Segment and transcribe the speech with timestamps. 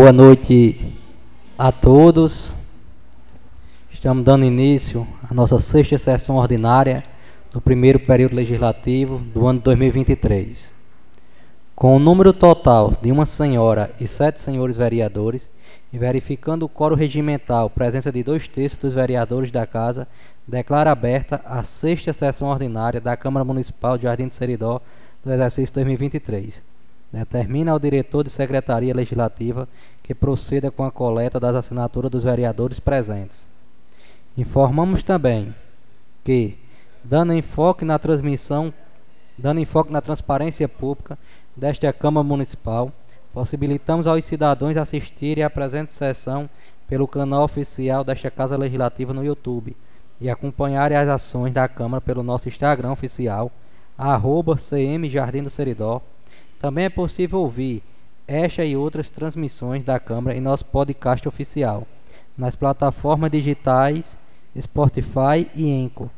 [0.00, 0.94] Boa noite
[1.58, 2.54] a todos.
[3.90, 7.02] Estamos dando início à nossa sexta sessão ordinária
[7.50, 10.70] do primeiro período legislativo do ano 2023.
[11.74, 15.50] Com o número total de uma senhora e sete senhores vereadores,
[15.92, 20.06] e verificando o coro regimental, presença de dois terços dos vereadores da Casa,
[20.46, 24.80] declara aberta a sexta sessão ordinária da Câmara Municipal de Jardim do Seridó
[25.24, 26.77] do exercício 2023.
[27.12, 29.68] Determina ao diretor de Secretaria Legislativa
[30.02, 33.46] que proceda com a coleta das assinaturas dos vereadores presentes.
[34.36, 35.54] Informamos também
[36.22, 36.58] que,
[37.02, 38.72] dando enfoque na transmissão,
[39.36, 41.18] dando enfoque na transparência pública
[41.56, 42.92] desta Câmara Municipal,
[43.32, 46.48] possibilitamos aos cidadãos assistirem à presente sessão
[46.86, 49.76] pelo canal oficial desta Casa Legislativa no YouTube
[50.20, 53.50] e acompanharem as ações da Câmara pelo nosso Instagram oficial,
[53.96, 56.02] arroba CM Jardim do Seridó.
[56.58, 57.82] Também é possível ouvir
[58.26, 61.86] esta e outras transmissões da Câmara em nosso podcast oficial,
[62.36, 64.16] nas plataformas digitais
[64.60, 66.10] Spotify e Enco.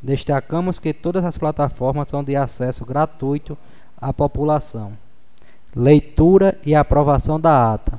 [0.00, 3.56] Destacamos que todas as plataformas são de acesso gratuito
[3.96, 4.92] à população.
[5.74, 7.98] Leitura e aprovação da ata.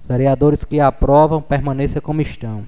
[0.00, 2.64] Os vereadores que aprovam permaneçam como estão.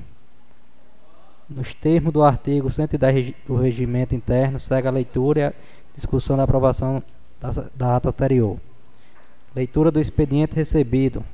[1.49, 5.53] Nos termos do artigo 110 do Regimento Interno, segue a leitura e a
[5.95, 7.03] discussão da aprovação
[7.41, 8.59] da, da ata anterior.
[9.55, 11.25] Leitura do expediente recebido.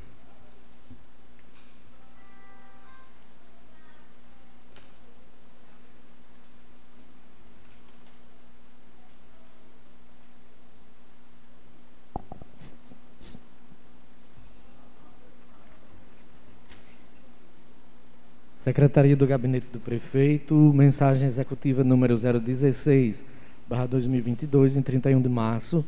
[18.62, 23.32] Secretaria do Gabinete do Prefeito, mensagem executiva número 016, barra
[23.89, 25.84] 2022, em 31 de março.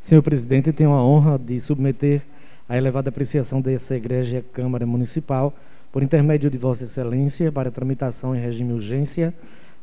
[0.00, 2.22] Senhor presidente, tenho a honra de submeter
[2.68, 5.52] a elevada apreciação dessa Igreja Câmara Municipal,
[5.90, 9.34] por intermédio de Vossa Excelência, para tramitação em regime urgência,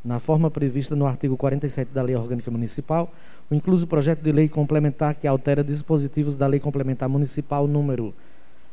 [0.04, 3.14] na forma prevista no artigo 47 da Lei Orgânica Municipal,
[3.50, 8.14] o incluso projeto de lei complementar que altera dispositivos da Lei Complementar Municipal número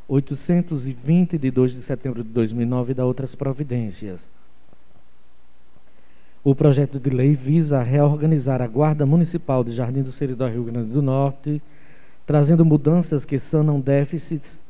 [0.07, 4.27] 820 de 2 de setembro de 2009 e da outras providências.
[6.47, 10.93] O projeto de lei visa reorganizar a Guarda Municipal de Jardim do Seridó, Rio Grande
[10.93, 11.61] do Norte,
[12.25, 14.61] trazendo mudanças que sanam déficits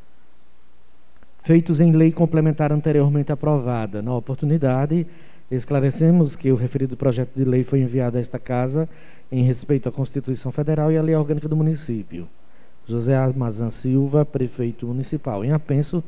[1.44, 4.02] feitos em lei complementar anteriormente aprovada.
[4.02, 5.06] Na oportunidade,
[5.52, 8.90] esclarecemos que o referido projeto de lei foi enviado a esta Casa
[9.32, 12.28] em respeito à Constituição Federal e à Lei Orgânica do Município.
[12.88, 15.46] José Amazan Silva, prefeito municipal.
[15.46, 16.04] Em apenso,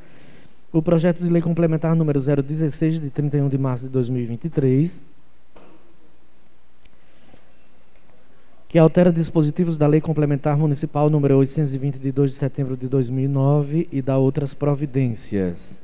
[0.73, 4.99] o projeto de lei complementar número 016, de 31 de março de 2023,
[8.69, 13.89] que altera dispositivos da Lei Complementar Municipal número 820, de 2 de setembro de 2009
[13.91, 15.81] e da outras providências.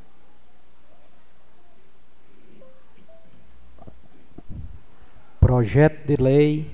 [5.40, 6.68] Projeto de Lei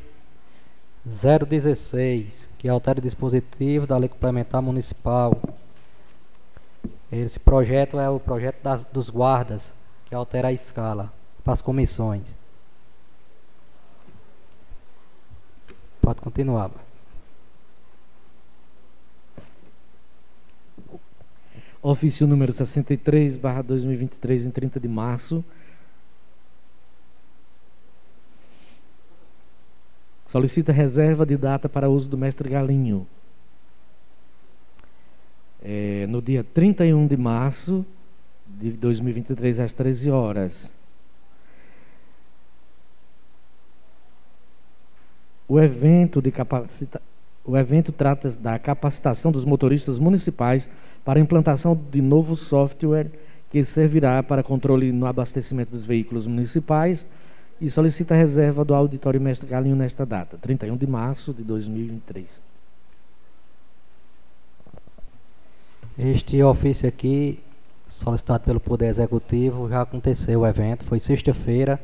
[1.06, 5.42] 016, que altera o dispositivo da Lei Complementar Municipal.
[7.10, 9.74] Esse projeto é o projeto das, dos guardas,
[10.08, 11.12] que altera a escala
[11.42, 12.41] para as comissões.
[16.02, 16.72] Pode continuar.
[21.82, 25.44] Ofício número 63, barra 2023, em 30 de março.
[30.28, 33.06] Solicita reserva de data para uso do mestre Galinho.
[35.62, 37.86] É, no dia 31 de março
[38.48, 40.81] de 2023, às 13 horas.
[45.52, 47.02] O evento, capacita...
[47.46, 50.70] evento trata da capacitação dos motoristas municipais
[51.04, 53.12] para a implantação de novo software
[53.50, 57.06] que servirá para controle no abastecimento dos veículos municipais
[57.60, 62.42] e solicita a reserva do auditório Mestre Galinho nesta data, 31 de março de 2023.
[66.00, 67.44] Este ofício aqui,
[67.90, 71.78] solicitado pelo Poder Executivo, já aconteceu o evento, foi sexta-feira,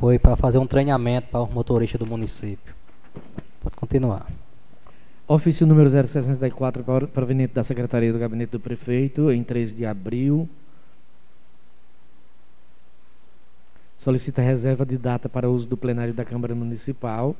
[0.00, 2.77] foi para fazer um treinamento para os motoristas do município.
[3.60, 4.26] Pode continuar.
[5.26, 10.48] Ofício número 064, proveniente da Secretaria do Gabinete do Prefeito, em 3 de abril
[13.98, 17.36] solicita reserva de data para uso do plenário da Câmara Municipal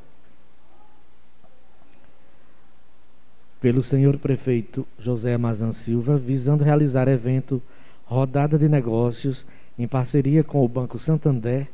[3.61, 7.63] pelo senhor prefeito José Amazan Silva, visando realizar evento
[8.05, 9.47] Rodada de Negócios
[9.79, 11.69] em parceria com o Banco Santander,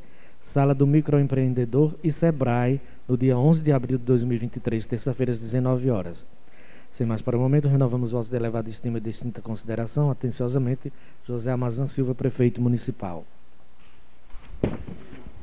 [0.44, 5.90] Sala do Microempreendedor e Sebrae, no dia 11 de abril de 2023, terça-feira, às 19
[5.90, 6.26] horas.
[6.92, 10.10] Sem mais para o momento, renovamos os votos de elevada estima e distinta consideração.
[10.10, 10.92] Atenciosamente,
[11.26, 13.24] José Amazan Silva, prefeito municipal.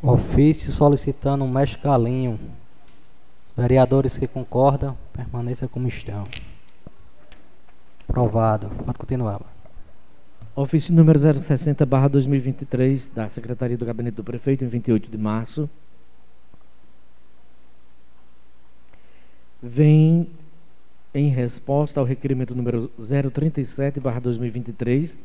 [0.04, 2.40] Ofício solicitando um mestre Galinho.
[3.58, 6.26] Vereadores que concordam, permaneça como estão.
[8.08, 8.70] Aprovado.
[8.86, 9.42] Pode continuar.
[10.54, 15.70] Ofício número 060, barra 2023, da Secretaria do Gabinete do Prefeito, em 28 de março.
[19.64, 20.28] Vem
[21.14, 25.18] em resposta ao requerimento número 037, barra 2023,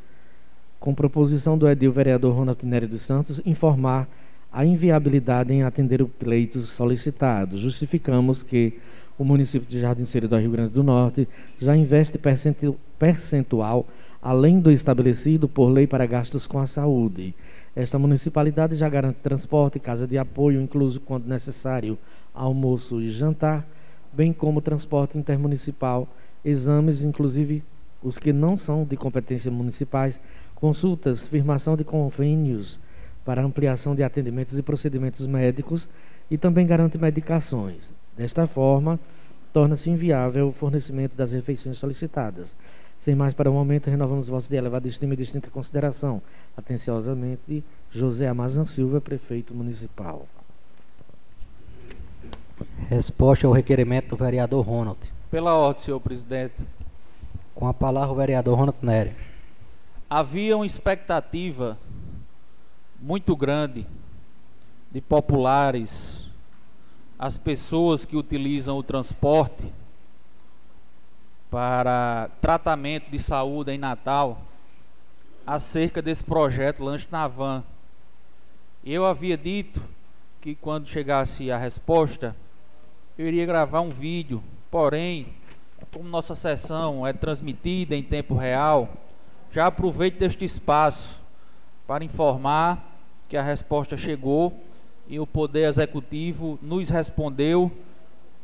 [0.78, 4.06] com proposição do edil vereador Ronald Nery dos Santos, informar
[4.52, 7.56] a inviabilidade em atender o pleito solicitado.
[7.56, 8.78] Justificamos que
[9.18, 11.26] o município de Jardim Serio do Rio Grande do Norte
[11.58, 12.16] já investe
[12.96, 13.86] percentual
[14.20, 17.34] além do estabelecido por lei para gastos com a saúde.
[17.74, 21.98] Esta municipalidade já garante transporte, casa de apoio, incluso quando necessário,
[22.34, 23.66] almoço e jantar,
[24.12, 26.08] bem como transporte intermunicipal,
[26.44, 27.62] exames, inclusive
[28.02, 30.20] os que não são de competência municipais,
[30.54, 32.78] consultas, firmação de convênios
[33.24, 35.88] para ampliação de atendimentos e procedimentos médicos
[36.30, 37.92] e também garante medicações.
[38.16, 38.98] Desta forma,
[39.52, 42.54] torna-se inviável o fornecimento das refeições solicitadas.
[43.06, 46.20] Sem mais para o momento, renovamos votos de elevada estima e distinta consideração.
[46.56, 50.26] Atenciosamente, José Amazan Silva, prefeito municipal.
[52.88, 54.98] Resposta ao requerimento do vereador Ronald.
[55.30, 56.66] Pela ordem, senhor presidente.
[57.54, 59.14] Com a palavra o vereador Ronald Nery.
[60.10, 61.78] Havia uma expectativa
[63.00, 63.86] muito grande
[64.90, 66.28] de populares,
[67.16, 69.72] as pessoas que utilizam o transporte
[71.56, 74.42] para tratamento de saúde em Natal,
[75.46, 77.64] acerca desse projeto Lanche na Van.
[78.84, 79.82] Eu havia dito
[80.38, 82.36] que quando chegasse a resposta,
[83.16, 85.28] eu iria gravar um vídeo, porém,
[85.90, 88.90] como nossa sessão é transmitida em tempo real,
[89.50, 91.18] já aproveito este espaço
[91.86, 92.84] para informar
[93.30, 94.62] que a resposta chegou
[95.08, 97.72] e o Poder Executivo nos respondeu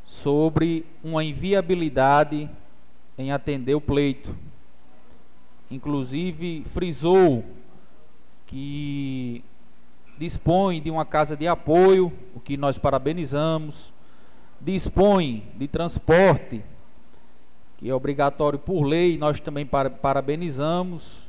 [0.02, 2.48] sobre uma inviabilidade
[3.18, 4.34] em atender o pleito.
[5.70, 7.44] Inclusive, frisou
[8.46, 9.42] que
[10.18, 13.92] dispõe de uma casa de apoio, o que nós parabenizamos,
[14.60, 16.62] dispõe de transporte,
[17.78, 21.26] que é obrigatório por lei, nós também parabenizamos,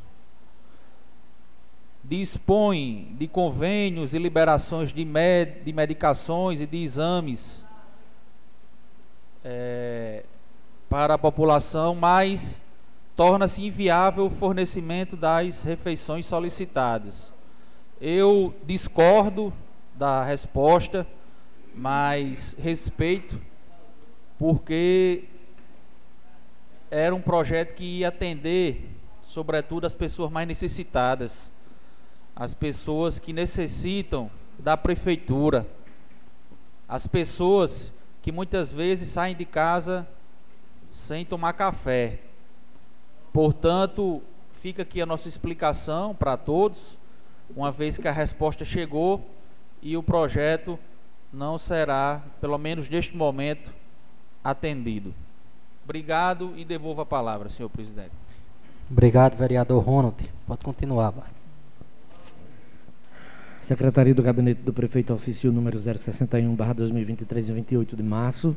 [2.03, 7.65] dispõe de convênios e liberações de, med de medicações e de exames
[9.43, 10.23] é,
[10.93, 12.61] para a população, mas
[13.15, 17.33] torna-se inviável o fornecimento das refeições solicitadas.
[17.99, 19.51] Eu discordo
[19.95, 21.07] da resposta,
[21.73, 23.41] mas respeito,
[24.37, 25.23] porque
[26.91, 28.87] era um projeto que ia atender,
[29.23, 31.51] sobretudo, as pessoas mais necessitadas,
[32.35, 34.29] as pessoas que necessitam
[34.59, 35.67] da prefeitura,
[36.87, 37.91] as pessoas
[38.21, 40.07] que muitas vezes saem de casa
[40.93, 42.19] sem tomar café.
[43.33, 46.97] Portanto, fica aqui a nossa explicação para todos,
[47.55, 49.27] uma vez que a resposta chegou
[49.81, 50.77] e o projeto
[51.33, 53.73] não será, pelo menos neste momento,
[54.43, 55.15] atendido.
[55.83, 58.11] Obrigado e devolvo a palavra, senhor presidente.
[58.89, 60.29] Obrigado, vereador Ronald.
[60.45, 61.27] Pode continuar, vai.
[63.63, 68.55] Secretaria do Gabinete do Prefeito Ofício número 061, barra 2023, em 28 de março.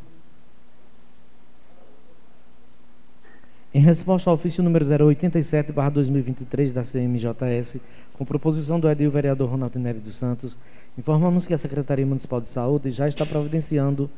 [3.76, 7.76] Em resposta ao ofício número 087, barra 2023 da CMJS,
[8.14, 10.56] com proposição do edil vereador Ronaldo Nery dos Santos,
[10.96, 14.08] informamos que a Secretaria Municipal de Saúde já está providenciando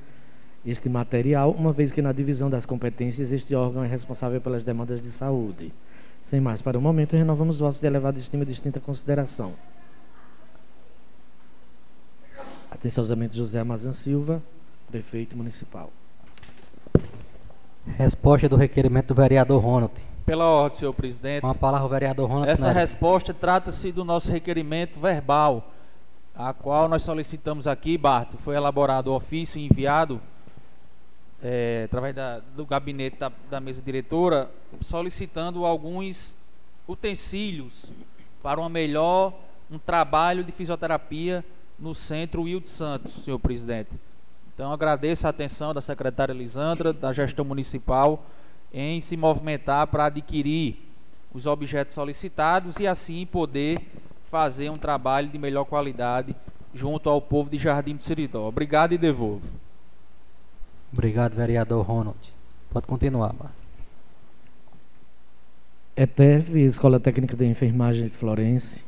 [0.65, 5.01] este material, uma vez que na divisão das competências este órgão é responsável pelas demandas
[5.01, 5.73] de saúde.
[6.23, 9.55] Sem mais para o momento, renovamos os votos de elevada estima e distinta consideração.
[12.71, 14.41] Atenciosamente, José Amazan Silva,
[14.89, 15.91] prefeito municipal.
[17.97, 19.93] Resposta do requerimento do vereador Ronald.
[20.25, 21.41] Pela ordem, senhor presidente.
[21.41, 22.51] Com a palavra o vereador Ronald.
[22.51, 25.73] Essa resposta trata-se do nosso requerimento verbal,
[26.35, 30.21] a qual nós solicitamos aqui, Barto, foi elaborado o ofício e enviado
[31.43, 36.37] é, através da, do gabinete da, da mesa diretora, solicitando alguns
[36.87, 37.91] utensílios
[38.43, 39.33] para uma melhor
[39.71, 41.45] um trabalho de fisioterapia
[41.79, 43.91] no centro Wilde Santos, senhor presidente.
[44.59, 48.27] Então agradeço a atenção da secretária Lisandra, da gestão municipal,
[48.75, 50.85] em se movimentar para adquirir
[51.33, 53.81] os objetos solicitados e assim poder
[54.25, 56.35] fazer um trabalho de melhor qualidade
[56.75, 58.49] junto ao povo de Jardim do Seridó.
[58.49, 59.47] Obrigado e devolvo.
[60.93, 62.19] Obrigado, vereador Ronald.
[62.69, 63.53] Pode continuar, Mar.
[65.97, 68.85] ETEF, Escola Técnica de Enfermagem de Florense,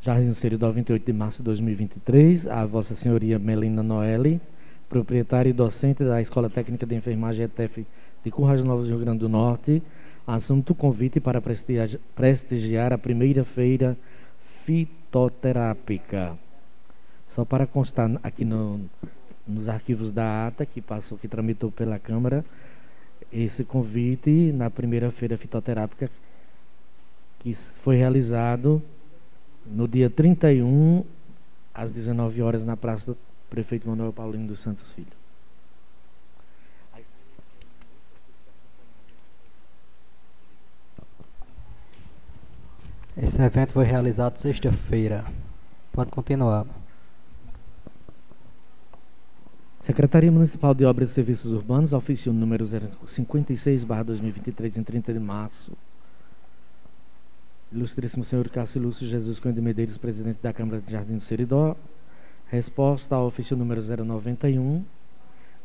[0.00, 4.40] Jardim Seridó, 28 de março de 2023, a Vossa Senhoria Melina Noelle,
[4.88, 7.84] proprietária e docente da Escola Técnica de Enfermagem ETEF
[8.24, 9.82] de Currais Novos, Rio Grande do Norte,
[10.26, 13.96] assunto convite para prestigiar a primeira feira
[14.64, 16.36] fitoterápica.
[17.28, 18.80] Só para constar aqui no,
[19.46, 22.44] nos arquivos da ata que passou, que tramitou pela Câmara,
[23.32, 26.10] esse convite na primeira feira fitoterápica
[27.40, 28.82] que foi realizado
[29.68, 31.04] no dia 31,
[31.74, 33.18] às 19 horas, na Praça do
[33.50, 35.16] Prefeito Manuel Paulino dos Santos Filho.
[43.16, 45.24] Esse evento foi realizado sexta-feira.
[45.90, 46.66] Pode continuar.
[49.80, 55.72] Secretaria Municipal de Obras e Serviços Urbanos, ofício número 56/2023 em 30 de março.
[57.72, 61.76] Ilustríssimo senhor Cássio Lúcio Jesus Cunha de Medeiros, presidente da Câmara de Jardim do Seridó.
[62.46, 64.84] Resposta ao ofício número 091.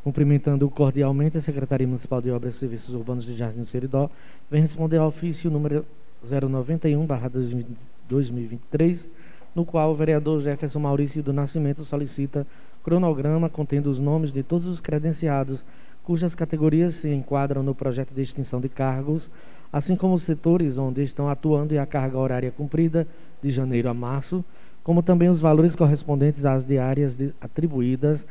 [0.02, 4.10] Cumprimentando cordialmente a Secretaria Municipal de Obras e Serviços Urbanos de Jardim do Seridó,
[4.50, 5.86] vem responder ao ofício número
[6.26, 9.06] 091/2023,
[9.54, 12.44] no qual o vereador Jefferson Maurício do Nascimento solicita
[12.82, 15.64] cronograma contendo os nomes de todos os credenciados
[16.02, 19.30] cujas categorias se enquadram no projeto de extinção de cargos,
[19.72, 23.06] assim como os setores onde estão atuando e a carga horária cumprida
[23.42, 24.44] de janeiro a março,
[24.84, 28.26] como também os valores correspondentes às diárias de, atribuídas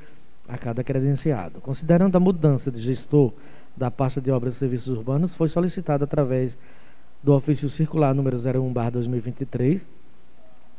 [0.47, 1.59] a cada credenciado.
[1.61, 3.31] Considerando a mudança de gestor
[3.75, 6.57] da pasta de obras e serviços urbanos, foi solicitado através
[7.23, 9.85] do ofício circular número 01/2023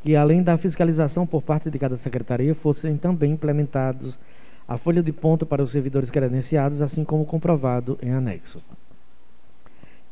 [0.03, 4.19] que além da fiscalização por parte de cada secretaria fossem também implementados
[4.67, 8.61] a folha de ponto para os servidores credenciados, assim como comprovado em anexo.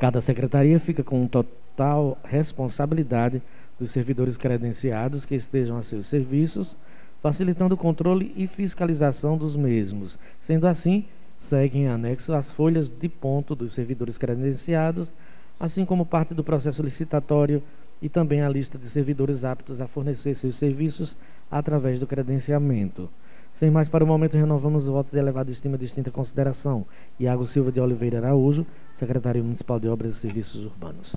[0.02, 3.40] Cada secretaria fica com total responsabilidade
[3.80, 6.76] dos servidores credenciados que estejam a seus serviços,
[7.22, 10.18] facilitando o controle e fiscalização dos mesmos.
[10.42, 11.06] Sendo assim,
[11.38, 15.14] seguem em anexo as folhas de ponto dos servidores credenciados,
[15.60, 17.62] assim como parte do processo licitatório
[18.02, 21.16] e também a lista de servidores aptos a fornecer seus serviços
[21.52, 23.08] através do credenciamento.
[23.54, 26.86] Sem mais para o momento, renovamos os votos de elevada estima e distinta consideração.
[27.20, 28.66] Iago Silva de Oliveira Araújo,
[28.96, 31.16] secretário municipal de Obras e Serviços Urbanos.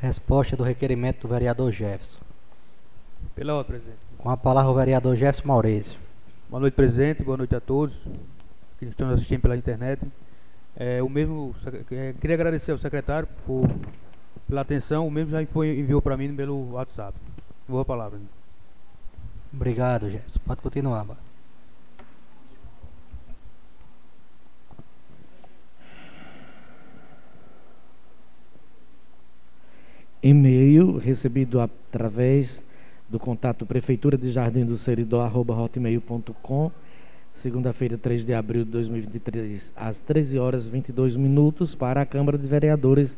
[0.00, 2.20] Resposta do requerimento do vereador Jefferson.
[3.34, 3.98] Pela ordem, presidente.
[4.18, 5.98] Com a palavra o vereador Jefferson Maurício.
[6.48, 7.22] Boa noite, presidente.
[7.24, 7.98] Boa noite a todos
[8.78, 10.00] que estão assistindo pela internet.
[10.76, 11.54] É, o mesmo,
[11.92, 13.68] é, queria agradecer ao secretário por,
[14.48, 15.06] pela atenção.
[15.06, 17.16] O mesmo já foi, enviou para mim pelo WhatsApp.
[17.68, 18.18] Boa palavra.
[19.52, 20.40] Obrigado, Gerson.
[20.44, 21.20] Pode continuar, mano.
[30.20, 32.64] E-mail recebido através
[33.08, 36.72] do contato prefeitura de Jardim do Seridó, arroba hotmail.com
[37.34, 42.46] segunda-feira, 3 de abril de 2023, às 13 horas 22 minutos, para a Câmara de
[42.46, 43.14] Vereadores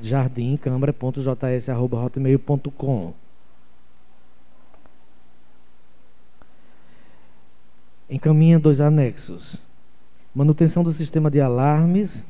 [0.00, 3.12] Jardim, câmara.js.hotmail.com.
[8.08, 9.62] Encaminha dois anexos.
[10.34, 12.26] Manutenção do sistema de alarmes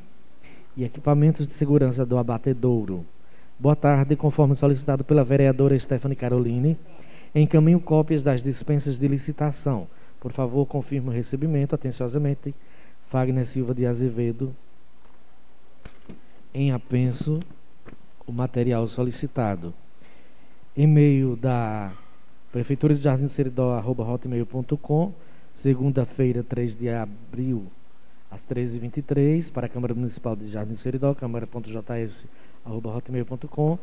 [0.76, 3.04] e equipamentos de segurança do abatedouro.
[3.58, 6.78] Boa tarde, conforme solicitado pela vereadora Stephanie Caroline,
[7.34, 9.86] encaminho cópias das dispensas de licitação
[10.20, 12.54] por favor, confirme o recebimento atenciosamente.
[13.08, 14.54] Fagner Silva de Azevedo.
[16.54, 17.40] Em apenso,
[18.26, 19.74] o material solicitado.
[20.76, 21.92] E-mail da
[22.52, 25.12] Prefeitura de Jardim Seridó, arroba hotmail.com,
[25.52, 27.66] segunda-feira, 3 de abril,
[28.30, 32.26] às 13h23, para a Câmara Municipal de Jardim Seridó, câmara.js,
[32.64, 33.78] arroba hotmail.com.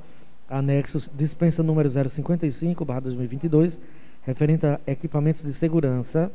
[0.50, 3.80] Anexos, dispensa número 055, barra 2022,
[4.28, 6.30] referente a equipamentos de segurança,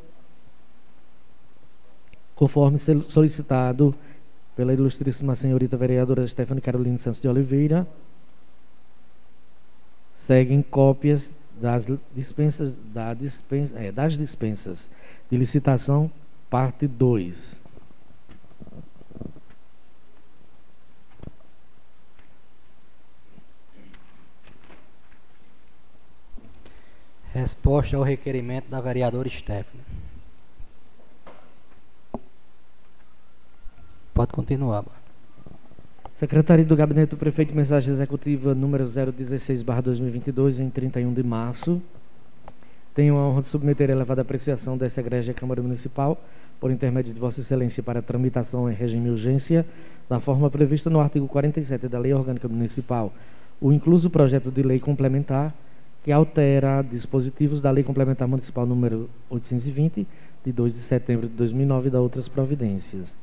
[2.35, 3.93] conforme solicitado
[4.55, 7.87] pela ilustríssima senhorita vereadora Stephanie Carolina Santos de Oliveira.
[10.17, 11.31] Seguem cópias
[11.61, 14.89] das dispensas, da dispensa, é, das dispensas
[15.29, 16.09] de licitação,
[16.49, 17.62] parte 2.
[27.33, 29.83] Resposta ao requerimento da vereadora Stephanie.
[34.13, 34.85] Pode continuar.
[36.13, 41.81] Secretaria do Gabinete do Prefeito, mensagem executiva número 016, 2022, em 31 de março.
[42.93, 46.23] Tenho a honra de submeter a elevada apreciação dessa Igreja Câmara Municipal,
[46.59, 49.65] por intermédio de Vossa Excelência, para tramitação em regime de urgência,
[50.07, 53.11] da forma prevista no artigo 47 da Lei Orgânica Municipal,
[53.59, 55.51] o incluso projeto de lei complementar
[56.03, 60.05] que altera dispositivos da Lei Complementar Municipal número 820,
[60.43, 63.15] de 2 de setembro de 2009 e da outras providências.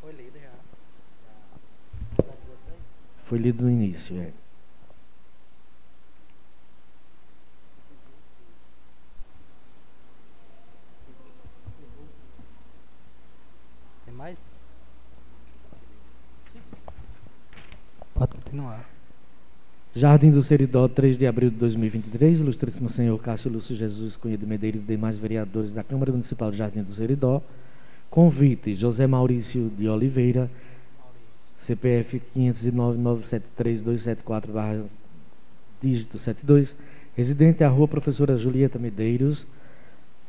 [0.00, 0.52] Foi lido já.
[3.24, 4.32] Foi lido no início, é.
[14.04, 14.38] Tem mais?
[18.14, 18.97] Pode continuar.
[19.98, 24.46] Jardim do Seridó, 3 de abril de 2023, ilustríssimo senhor Cássio Lúcio Jesus Cunha de
[24.46, 27.42] Medeiros e demais vereadores da Câmara Municipal de Jardim do Seridó.
[28.08, 30.48] Convite José Maurício de Oliveira,
[31.58, 34.84] CPF 509-973-274,
[35.82, 36.76] dígito 72,
[37.16, 39.44] residente à rua Professora Julieta Medeiros,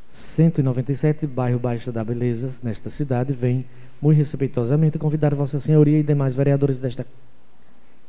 [0.09, 3.63] 197, bairro Baixa da Beleza, nesta cidade, vem
[4.01, 7.05] muito respeitosamente convidar Vossa Senhoria e demais vereadores desta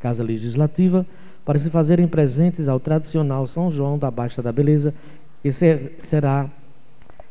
[0.01, 1.05] Casa Legislativa
[1.45, 4.95] para se fazerem presentes ao tradicional São João da Baixa da Beleza,
[5.43, 6.49] que será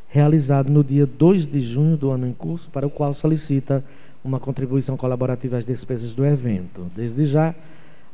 [0.08, 3.84] realizado no dia 2 de junho do ano em curso, para o qual solicita
[4.24, 6.86] uma contribuição colaborativa às despesas do evento.
[6.94, 7.54] Desde já,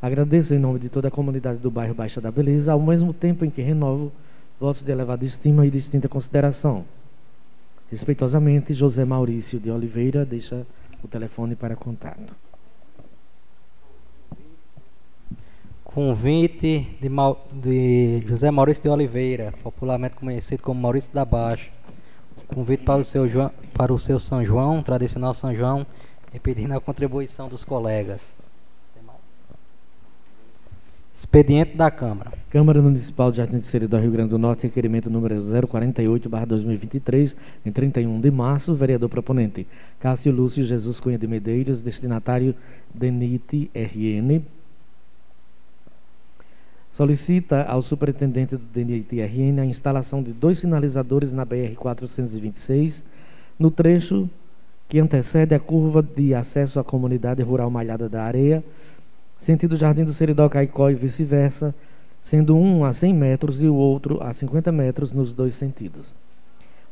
[0.00, 3.44] agradeço em nome de toda a comunidade do bairro Baixa da Beleza, ao mesmo tempo
[3.44, 4.12] em que renovo
[4.60, 6.84] votos de elevada estima e distinta consideração.
[7.90, 10.66] Respeitosamente, José Maurício de Oliveira deixa
[11.02, 12.34] o telefone para contato.
[15.96, 17.08] Convite de,
[17.54, 21.70] de José Maurício de Oliveira, popularmente conhecido como Maurício da Baixa.
[22.48, 25.86] Convite para o seu, João- para o seu São João, tradicional São João,
[26.34, 28.20] e pedindo a contribuição dos colegas.
[31.16, 32.30] Expediente da Câmara.
[32.50, 37.34] Câmara Municipal de Jardim de Seridó, Rio Grande do Norte, requerimento número 048-2023,
[37.64, 39.66] em 31 de março, vereador proponente
[39.98, 42.54] Cássio Lúcio Jesus Cunha de Medeiros, destinatário
[42.92, 44.42] DENIT RN,
[46.96, 53.02] solicita ao superintendente do DENIT RN a instalação de dois sinalizadores na BR-426,
[53.58, 54.30] no trecho
[54.88, 58.64] que antecede a curva de acesso à comunidade rural Malhada da Areia,
[59.36, 61.74] sentido Jardim do Seridó Caicó e vice-versa,
[62.22, 66.14] sendo um a 100 metros e o outro a 50 metros nos dois sentidos.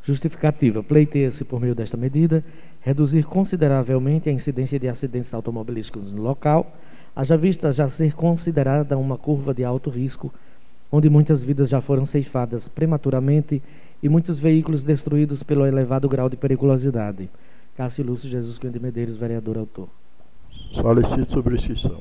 [0.02, 2.44] Justificativa: pleiteia-se por meio desta medida
[2.82, 6.76] reduzir consideravelmente a incidência de acidentes automobilísticos no local,
[7.14, 10.32] haja vista já ser considerada uma curva de alto risco,
[10.90, 13.62] onde muitas vidas já foram ceifadas prematuramente
[14.02, 17.30] e muitos veículos destruídos pelo elevado grau de periculosidade.
[17.76, 19.88] Cássio Lúcio Jesus de Medeiros, vereador autor.
[20.72, 22.00] Solicito subscrição.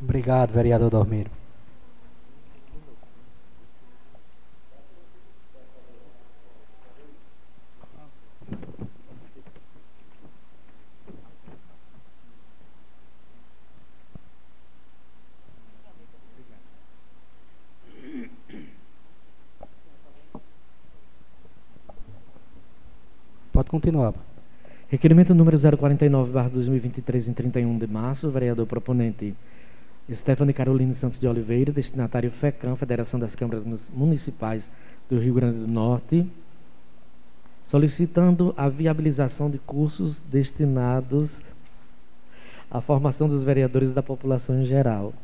[0.00, 1.30] Obrigado, vereador Dormiro.
[23.56, 24.12] Pode continuar.
[24.86, 29.34] Requerimento número 049-2023, em 31 de março, vereador proponente
[30.12, 33.64] Stephanie Caroline Santos de Oliveira, destinatário FECAM, Federação das Câmaras
[33.94, 34.70] Municipais
[35.08, 36.30] do Rio Grande do Norte,
[37.62, 41.40] solicitando a viabilização de cursos destinados
[42.70, 45.14] à formação dos vereadores da população em geral.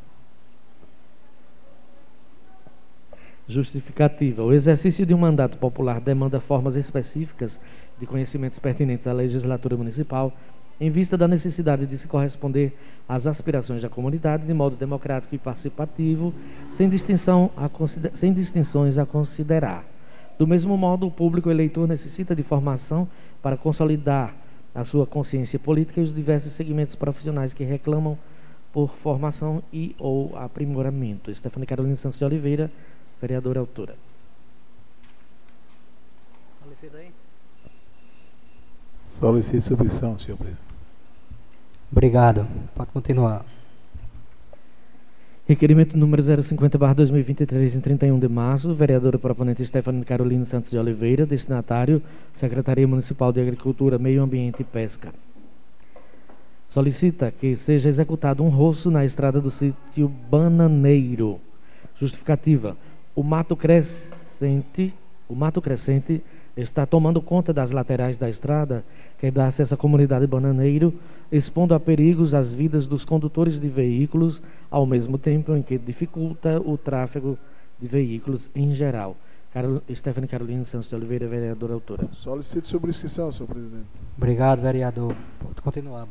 [3.47, 4.42] Justificativa.
[4.42, 7.61] O exercício de um mandato popular demanda formas específicas
[8.07, 10.33] conhecimentos pertinentes à legislatura municipal,
[10.81, 12.76] em vista da necessidade de se corresponder
[13.09, 16.35] às aspirações da comunidade de modo democrático e participativo,
[16.70, 17.70] sem, distinção a
[18.14, 19.85] sem distinções a considerar.
[20.38, 23.07] Do mesmo modo, o público eleitor necessita de formação
[23.40, 24.35] para consolidar
[24.74, 28.18] a sua consciência política e os diversos segmentos profissionais que reclamam
[28.72, 31.33] por formação e ou aprimoramento.
[31.33, 32.70] Stephanie Carolina Santos de Oliveira,
[33.20, 33.94] vereadora autora.
[36.61, 37.21] Solicita aí.
[39.18, 40.62] Solicito subscrição, senhor presidente.
[41.90, 42.46] Obrigado.
[42.75, 43.44] Pode continuar.
[45.46, 52.01] Requerimento número 050-2023, em 31 de março, vereadora proponente Stephanie Carolina Santos de Oliveira, destinatário
[52.33, 55.12] Secretaria Municipal de Agricultura, Meio Ambiente e Pesca.
[56.68, 61.38] Solicita que seja executado um roço na estrada do sítio Bananeiro.
[62.01, 62.77] Justificativa:
[63.14, 64.94] o mato crescente,
[65.29, 66.22] o mato crescente
[66.57, 68.85] está tomando conta das laterais da estrada,
[69.19, 70.93] que dá acesso à comunidade Bananeiro,
[71.31, 76.61] expondo a perigos as vidas dos condutores de veículos, ao mesmo tempo em que dificulta
[76.61, 77.38] o tráfego
[77.81, 79.17] de veículos em geral.
[79.53, 82.09] Carol, Stephanie Carolina Santos de Oliveira, vereadora autora.
[82.12, 83.87] Solicito sobre inscrição, senhor presidente.
[84.17, 85.15] Obrigado, vereador.
[85.38, 86.07] Pode continuar.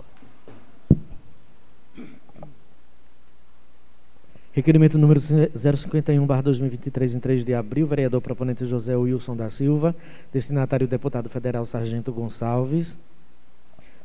[4.54, 9.96] Requerimento número 051-2023, em 3 de abril, vereador proponente José Wilson da Silva,
[10.34, 12.98] destinatário deputado federal Sargento Gonçalves,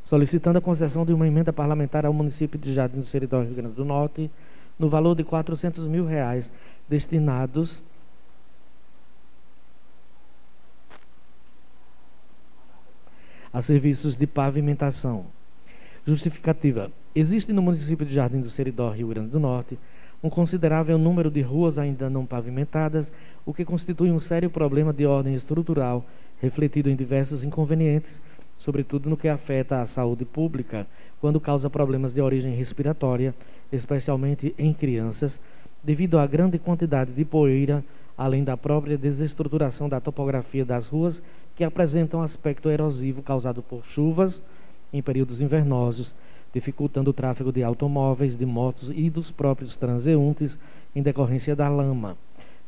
[0.05, 3.75] solicitando a concessão de uma emenda parlamentar ao município de Jardim do Seridó, Rio Grande
[3.75, 4.31] do Norte,
[4.79, 6.49] no valor de 400 mil reais,
[6.87, 7.83] destinados
[13.51, 15.25] a serviços de pavimentação.
[16.05, 16.89] Justificativa.
[17.13, 19.77] Existe no município de Jardim do Seridó, Rio Grande do Norte,
[20.21, 23.11] um considerável número de ruas ainda não pavimentadas,
[23.45, 26.05] o que constitui um sério problema de ordem estrutural,
[26.41, 28.21] refletido em diversos inconvenientes,
[28.57, 30.87] sobretudo no que afeta a saúde pública,
[31.21, 33.33] quando causa problemas de origem respiratória,
[33.71, 35.39] especialmente em crianças,
[35.83, 37.83] devido à grande quantidade de poeira,
[38.17, 41.21] além da própria desestruturação da topografia das ruas,
[41.55, 44.41] que apresentam aspecto erosivo causado por chuvas
[44.91, 46.15] em períodos invernosos,
[46.53, 50.57] dificultando o tráfego de automóveis, de motos e dos próprios transeuntes
[50.95, 52.17] em decorrência da lama.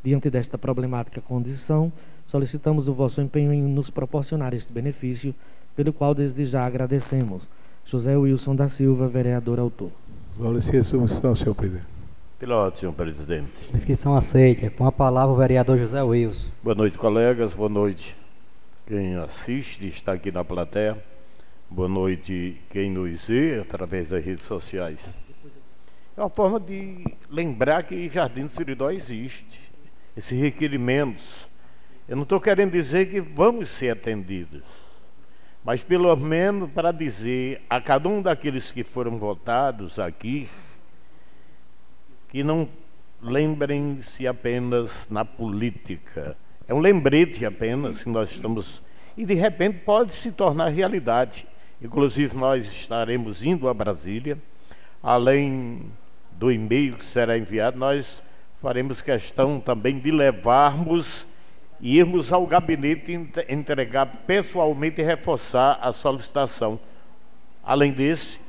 [0.04, 1.92] Diante desta problemática condição,
[2.26, 5.36] solicitamos o vosso empenho em nos proporcionar este benefício,
[5.76, 7.48] pelo qual desde já agradecemos.
[7.86, 9.92] José Wilson da Silva, vereador autor.
[10.38, 11.88] Solicito a submissão, senhor presidente.
[12.48, 13.52] Ordem, senhor presidente.
[13.74, 14.70] Inscrição aceita.
[14.70, 16.48] Com a palavra o vereador José Wilson.
[16.63, 17.54] Boa noite, colegas.
[17.54, 18.15] Boa noite,
[18.88, 20.98] quem assiste está aqui na plateia.
[21.72, 25.14] Boa noite, quem nos vê através das redes sociais.
[26.18, 29.60] É uma forma de lembrar que Jardim do Siridó existe.
[30.18, 31.48] Esses requerimentos.
[32.08, 34.64] Eu não estou querendo dizer que vamos ser atendidos,
[35.64, 40.50] mas pelo menos para dizer a cada um daqueles que foram votados aqui
[42.30, 42.68] que não
[43.22, 46.36] lembrem-se apenas na política.
[46.68, 48.82] É um lembrete apenas que nós estamos.
[49.16, 51.46] E de repente pode se tornar realidade.
[51.82, 54.38] Inclusive, nós estaremos indo a Brasília,
[55.02, 55.84] além
[56.32, 58.22] do e-mail que será enviado, nós
[58.62, 61.26] faremos questão também de levarmos
[61.80, 66.78] e irmos ao gabinete entregar pessoalmente e reforçar a solicitação.
[67.63, 68.39] Além desse,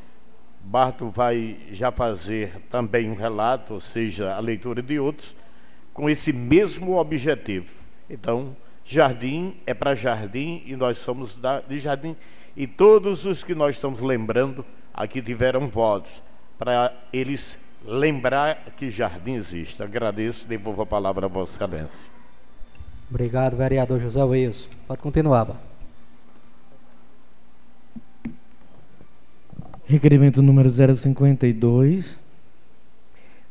[0.62, 5.34] Barto vai já fazer também um relato, ou seja, a leitura de outros,
[5.94, 7.72] com esse mesmo objetivo.
[8.08, 12.16] Então, jardim é para jardim e nós somos da, de jardim
[12.56, 16.22] e todos os que nós estamos lembrando aqui tiveram votos
[16.58, 19.82] para eles lembrar que jardim existe.
[19.82, 21.98] Agradeço e devolvo a palavra a Vossa Excelência.
[23.10, 24.68] Obrigado, vereador José Wilson.
[24.86, 25.56] Pode continuar, Bá.
[29.84, 32.22] Requerimento número 052,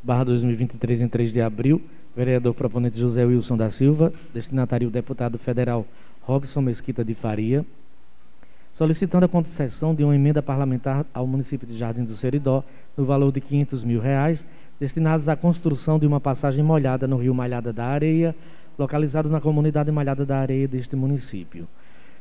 [0.02, 1.82] barra 2023, em 3 de abril.
[2.16, 5.86] Vereador proponente José Wilson da Silva, destinatário deputado federal
[6.22, 7.66] Robson Mesquita de Faria,
[8.80, 12.64] solicitando a concessão de uma emenda parlamentar ao município de Jardim do Seridó,
[12.96, 14.46] no valor de 500 mil reais,
[14.80, 18.34] destinados à construção de uma passagem molhada no rio Malhada da Areia,
[18.78, 21.68] localizado na comunidade Malhada da Areia deste município.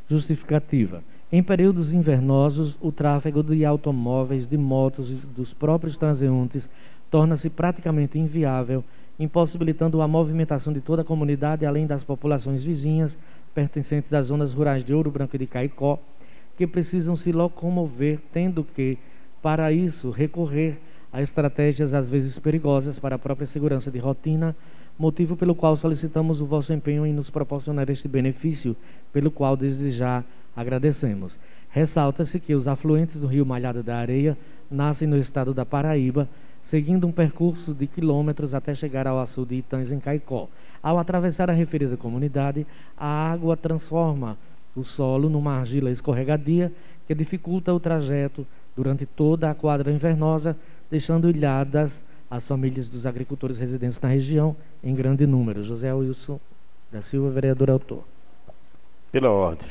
[0.09, 1.01] Justificativa.
[1.31, 6.68] Em períodos invernosos, o tráfego de automóveis, de motos e dos próprios transeuntes
[7.09, 8.83] torna-se praticamente inviável,
[9.16, 13.16] impossibilitando a movimentação de toda a comunidade, além das populações vizinhas
[13.55, 16.01] pertencentes às zonas rurais de Ouro Branco e de Caicó,
[16.59, 18.99] que precisam se locomover, tendo que,
[19.40, 20.77] para isso, recorrer
[21.12, 24.57] a estratégias às vezes perigosas para a própria segurança de rotina,
[24.99, 28.77] motivo pelo qual solicitamos o vosso empenho em nos proporcionar este benefício,
[29.12, 30.25] pelo qual desde já
[30.57, 31.38] agradecemos.
[31.71, 34.37] Ressalta-se que os afluentes do rio Malhada da Areia
[34.68, 36.29] nascem no estado da Paraíba,
[36.61, 40.49] seguindo um percurso de quilômetros até chegar ao açude de Itães, em Caicó.
[40.83, 42.66] Ao atravessar a referida comunidade,
[42.97, 44.37] a água transforma
[44.79, 46.73] o solo numa argila escorregadia
[47.07, 50.57] que dificulta o trajeto durante toda a quadra invernosa,
[50.91, 55.62] deixando ilhadas as famílias dos agricultores residentes na região em grande número.
[55.62, 56.38] José Wilson
[56.93, 58.05] da Silva, vereador autor.
[59.11, 59.69] Pela ordem.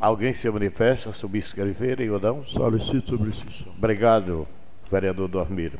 [0.00, 2.44] Alguém se manifesta sobre escrever ou não?
[2.46, 3.72] Solicito sobre inscrição.
[3.76, 4.46] Obrigado,
[4.90, 5.78] vereador Dormiro.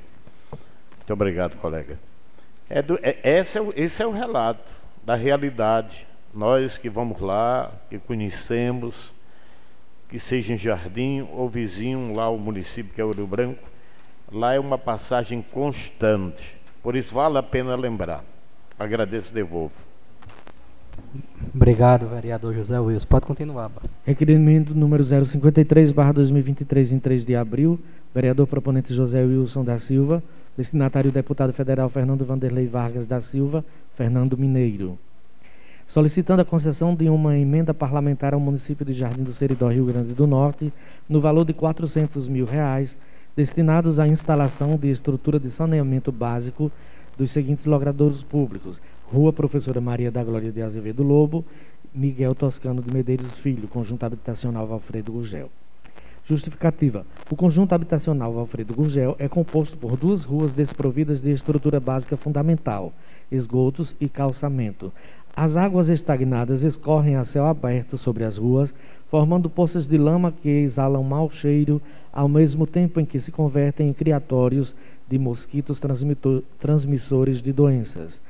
[0.51, 1.99] Muito obrigado, colega.
[2.69, 4.73] É do, é, esse, é o, esse é o relato
[5.05, 9.13] da realidade nós que vamos lá, que conhecemos,
[10.09, 13.63] que seja em Jardim ou vizinho lá o município que é Ouro Branco,
[14.33, 16.57] lá é uma passagem constante.
[16.83, 18.25] Por isso vale a pena lembrar.
[18.79, 19.73] Agradeço e devolvo.
[21.55, 23.07] Obrigado, vereador José Wilson.
[23.07, 23.69] Pode continuar.
[23.69, 23.83] Bá.
[24.05, 27.79] Requerimento número 053, barra 2023, em 3 de abril.
[28.15, 30.23] Vereador proponente José Wilson da Silva.
[30.57, 33.65] Destinatário deputado federal Fernando Vanderlei Vargas da Silva,
[33.97, 34.99] Fernando Mineiro.
[35.87, 40.15] Solicitando a concessão de uma emenda parlamentar ao município de Jardim do Seridó, Rio Grande
[40.15, 40.73] do Norte,
[41.09, 42.97] no valor de 400 mil reais,
[43.37, 46.73] destinados à instalação de estrutura de saneamento básico
[47.19, 48.81] dos seguintes logradouros públicos:
[49.13, 51.45] Rua Professora Maria da Glória de Azevedo Lobo,
[51.95, 55.51] Miguel Toscano de Medeiros Filho, Conjunto Habitacional Alfredo Gurgel.
[56.27, 57.05] Justificativa.
[57.31, 62.95] O conjunto habitacional Alfredo Gurgel é composto por duas ruas desprovidas de estrutura básica fundamental,
[63.31, 64.91] esgotos e calçamento.
[65.37, 68.73] As águas estagnadas escorrem a céu aberto sobre as ruas,
[69.11, 73.89] formando poças de lama que exalam mau cheiro, ao mesmo tempo em que se convertem
[73.89, 74.77] em criatórios
[75.09, 75.81] de mosquitos
[76.61, 78.21] transmissores de doenças.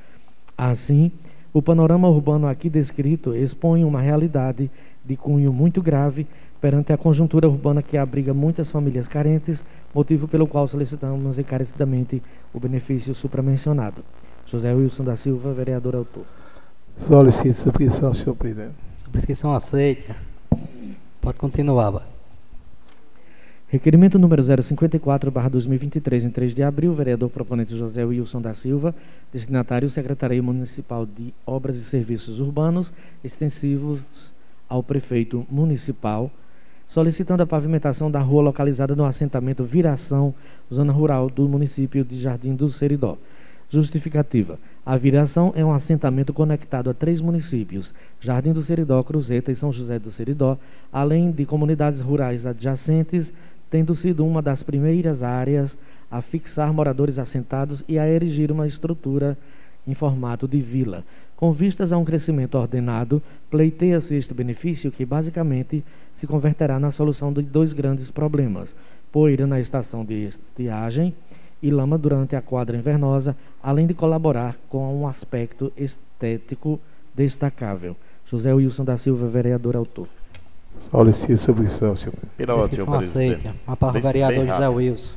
[0.57, 1.13] Assim,
[1.53, 4.71] o panorama urbano aqui descrito expõe uma realidade
[5.05, 6.27] de cunho muito grave
[6.59, 9.63] perante a conjuntura urbana que abriga muitas famílias carentes,
[9.95, 12.23] motivo pelo qual solicitamos encarecidamente
[12.55, 14.03] o benefício supramencionado.
[14.47, 16.25] José Wilson da Silva, vereador autor.
[16.99, 18.75] Solicito subscrição, senhor presidente.
[18.97, 20.17] Subscrição aceita.
[21.21, 22.03] Pode continuar, Bá.
[23.69, 28.95] Requerimento número 054, barra 2023, em 3 de abril, vereador proponente José Wilson da Silva,
[29.33, 32.93] destinatário Secretaria Municipal de Obras e Serviços Urbanos,
[33.25, 34.01] extensivos
[34.69, 36.31] ao prefeito municipal,
[36.87, 40.33] solicitando a pavimentação da rua localizada no assentamento Viração,
[40.73, 43.19] zona rural do município de Jardim do Seridó.
[43.69, 44.57] Justificativa.
[44.87, 49.73] A Viração é um assentamento conectado a três municípios, Jardim do Seridó, Cruzeta e São
[49.73, 50.59] José do Seridó,
[50.93, 53.33] além de comunidades rurais adjacentes,
[53.71, 55.79] tendo sido uma das primeiras áreas
[56.11, 59.39] a fixar moradores assentados e a erigir uma estrutura
[59.87, 61.03] em formato de vila.
[61.35, 65.83] Com vistas a um crescimento ordenado, pleiteia-se este benefício que basicamente
[66.15, 68.77] se converterá na solução de dois grandes problemas:
[69.11, 71.15] poeira na estação de estiagem
[71.65, 76.79] e lama durante a quadra invernosa, além de colaborar com um aspecto estético
[77.15, 77.97] destacável.
[78.27, 80.07] José Wilson da Silva, vereador autor.
[80.91, 82.37] Solicito subscrição, senhor presidente.
[82.37, 83.35] Pela ordem, senhor presidente.
[83.49, 83.57] aceita.
[83.67, 84.69] Uma palavra Bem- vereador bem José.
[84.69, 85.15] Wilson.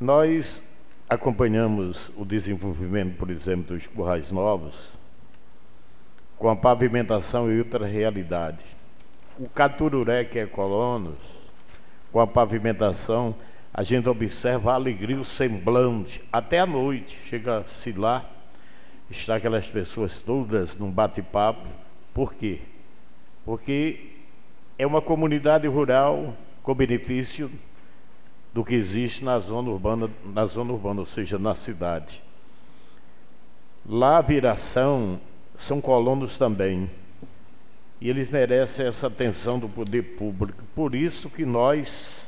[0.00, 0.62] Nós
[1.06, 4.74] acompanhamos o desenvolvimento, por exemplo, dos currais novos
[6.38, 8.64] com a pavimentação e outra realidade.
[9.38, 11.18] O Catururé, que é colonos,
[12.10, 13.34] com a pavimentação,
[13.76, 17.18] a gente observa a alegria, o semblante, até à noite.
[17.26, 18.24] Chega-se lá,
[19.10, 21.68] está aquelas pessoas todas num bate-papo.
[22.14, 22.60] Por quê?
[23.44, 24.12] Porque
[24.78, 27.50] é uma comunidade rural com benefício
[28.54, 32.22] do que existe na zona urbana, na zona urbana, ou seja, na cidade.
[33.86, 35.20] Lá a viração
[35.54, 36.90] são colonos também.
[38.00, 40.64] E eles merecem essa atenção do poder público.
[40.74, 42.25] Por isso que nós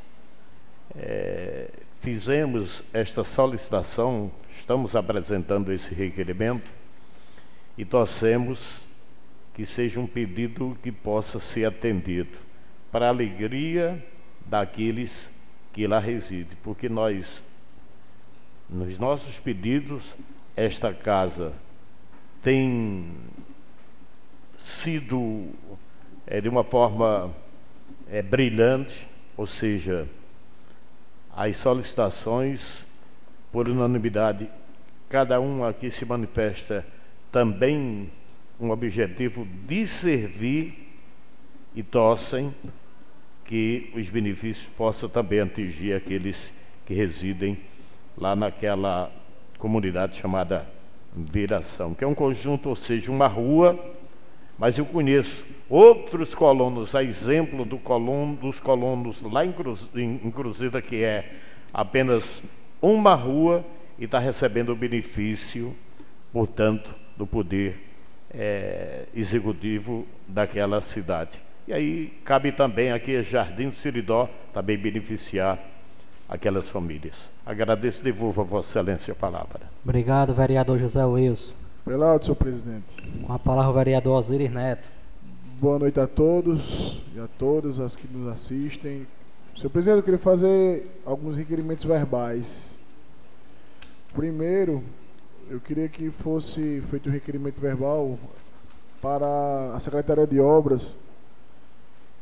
[0.97, 1.71] eh,
[2.01, 6.71] fizemos esta solicitação, estamos apresentando esse requerimento
[7.77, 8.81] e torcemos
[9.55, 12.39] que seja um pedido que possa ser atendido
[12.91, 14.05] para a alegria
[14.47, 15.31] daqueles
[15.73, 17.43] que lá residem, porque nós,
[18.69, 20.15] nos nossos pedidos,
[20.57, 21.53] esta casa
[22.43, 23.13] tem
[24.57, 25.49] sido
[26.27, 27.35] é, de uma forma
[28.11, 30.09] é, brilhante, ou seja,
[31.39, 32.85] as solicitações,
[33.53, 34.51] por unanimidade,
[35.09, 36.85] cada um aqui se manifesta
[37.31, 38.11] também
[38.59, 40.99] um objetivo de servir
[41.77, 42.53] e torcem
[43.45, 46.53] que os benefícios possam também atingir aqueles
[46.85, 47.57] que residem
[48.17, 49.09] lá naquela
[49.59, 50.67] comunidade chamada
[51.15, 53.79] Viração, que é um conjunto, ou seja, uma rua,
[54.59, 60.31] mas eu conheço outros colonos, a exemplo do colono, dos colonos lá em, Cruz, em,
[60.31, 61.33] Cruzida, que é
[61.73, 62.43] apenas
[62.81, 63.65] uma rua
[63.99, 65.75] e está recebendo o benefício,
[66.33, 67.79] portanto, do poder
[68.31, 71.39] eh, executivo daquela cidade.
[71.67, 75.59] E aí cabe também aqui Jardim do Siridó também beneficiar
[76.29, 77.29] aquelas famílias.
[77.45, 79.61] Agradeço e devolvo a Vossa Excelência a palavra.
[79.85, 81.53] Obrigado, vereador José Wilson.
[81.85, 82.87] Pela ordem, senhor presidente.
[83.27, 84.98] Com a palavra o vereador Osiris Neto.
[85.61, 89.05] Boa noite a todos e a todas as que nos assistem.
[89.57, 92.79] Senhor presidente, eu queria fazer alguns requerimentos verbais.
[94.15, 94.85] Primeiro,
[95.51, 98.17] eu queria que fosse feito um requerimento verbal
[99.03, 100.95] para a Secretaria de Obras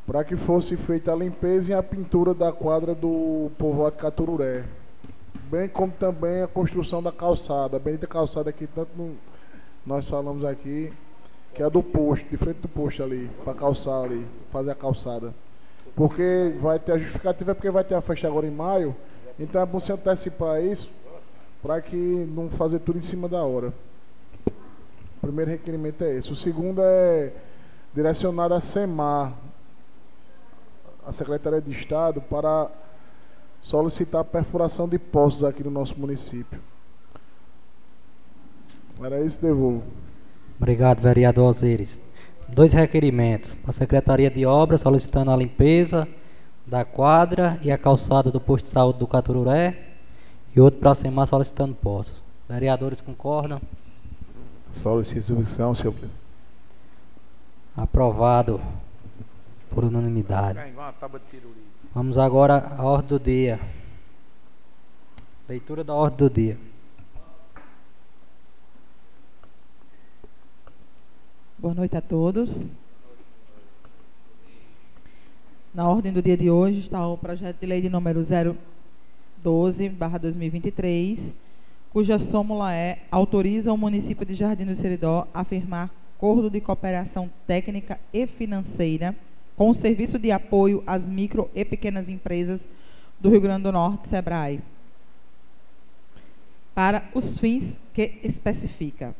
[0.06, 4.64] para que fosse feita a limpeza e a pintura da quadra do povoado Catururé,
[5.50, 9.14] bem como também a construção da calçada, a bendita calçada que tanto
[9.84, 10.90] nós falamos aqui,
[11.56, 15.34] que é do posto, de frente do posto ali, para calçar ali, fazer a calçada.
[15.94, 18.94] Porque vai ter a justificativa, é porque vai ter a festa agora em maio,
[19.40, 20.90] então é bom se antecipar isso,
[21.62, 23.72] para que não fazer tudo em cima da hora.
[25.16, 26.30] O primeiro requerimento é esse.
[26.30, 27.32] O segundo é
[27.94, 29.32] direcionado a SEMAR,
[31.06, 32.70] a Secretaria de Estado, para
[33.62, 36.60] solicitar a perfuração de poços aqui no nosso município.
[39.02, 40.05] Era isso, devolvo.
[40.58, 42.00] Obrigado, vereador Osiris.
[42.48, 43.54] Dois requerimentos.
[43.66, 46.08] A Secretaria de Obras solicitando a limpeza
[46.66, 49.76] da quadra e a calçada do posto de saúde do Catururé.
[50.54, 52.24] E outro para a SEMAR solicitando poços.
[52.48, 53.60] Vereadores concordam?
[54.72, 56.20] Solicito submissão, senhor presidente.
[57.76, 58.60] Aprovado
[59.70, 60.58] por unanimidade.
[61.94, 63.60] Vamos agora à ordem do dia.
[65.48, 66.58] Leitura da ordem do dia.
[71.58, 72.74] Boa noite a todos.
[75.72, 78.20] Na ordem do dia de hoje está o projeto de lei de número
[79.42, 81.34] 012/2023,
[81.90, 87.30] cuja súmula é autoriza o município de Jardim do Seridó a firmar acordo de cooperação
[87.46, 89.16] técnica e financeira
[89.56, 92.68] com o Serviço de Apoio às Micro e Pequenas Empresas
[93.18, 94.60] do Rio Grande do Norte, SEBRAE,
[96.74, 99.14] para os fins que especifica.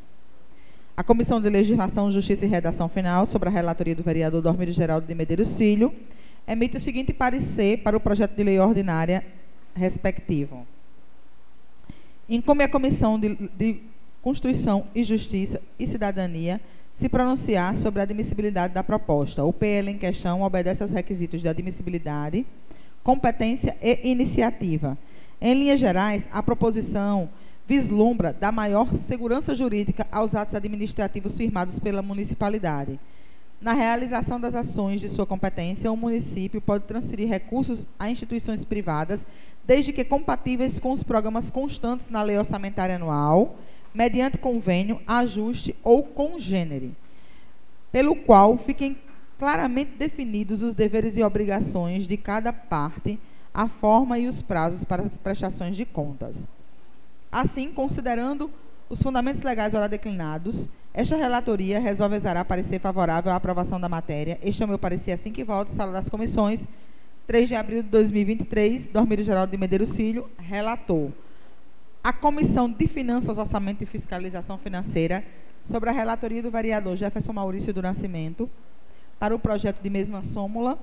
[0.97, 5.07] A Comissão de Legislação, Justiça e Redação Final, sobre a relatoria do vereador Dormir Geraldo
[5.07, 5.93] de Medeiros Filho,
[6.49, 9.23] emite o seguinte parecer para o projeto de lei ordinária
[9.75, 10.67] respectivo.
[12.27, 13.83] Incumbe a Comissão de, de
[14.23, 16.63] Constituição e Justiça e Cidadania
[16.95, 19.45] se pronunciar sobre a admissibilidade da proposta.
[19.45, 22.47] O PL em questão obedece aos requisitos de admissibilidade,
[23.05, 24.97] competência e iniciativa.
[25.43, 27.29] Em linhas gerais, a proposição
[27.67, 32.99] vislumbra dar maior segurança jurídica aos atos administrativos firmados pela municipalidade.
[33.61, 39.27] Na realização das ações de sua competência, o município pode transferir recursos a instituições privadas,
[39.65, 43.57] desde que compatíveis com os programas constantes na lei orçamentária anual
[43.97, 46.95] mediante convênio, ajuste ou congênere,
[47.91, 48.99] pelo qual fiquem
[49.39, 53.19] claramente definidos os deveres e obrigações de cada parte,
[53.55, 56.47] a forma e os prazos para as prestações de contas.
[57.37, 58.51] Assim, considerando
[58.89, 64.39] os fundamentos legais ora declinados, esta relatoria resolve exarar parecer favorável à aprovação da matéria.
[64.43, 66.67] Este é o meu parecer assim que volto, sala das comissões,
[67.27, 71.11] 3 de abril de 2023, Dormir Geraldo de Medeiros Filho, relator
[72.03, 75.23] a Comissão de Finanças, Orçamento e Fiscalização Financeira
[75.63, 78.49] sobre a relatoria do vereador Jefferson Maurício do Nascimento
[79.19, 80.79] para o projeto de mesma súmula,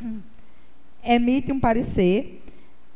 [1.02, 2.40] emite um parecer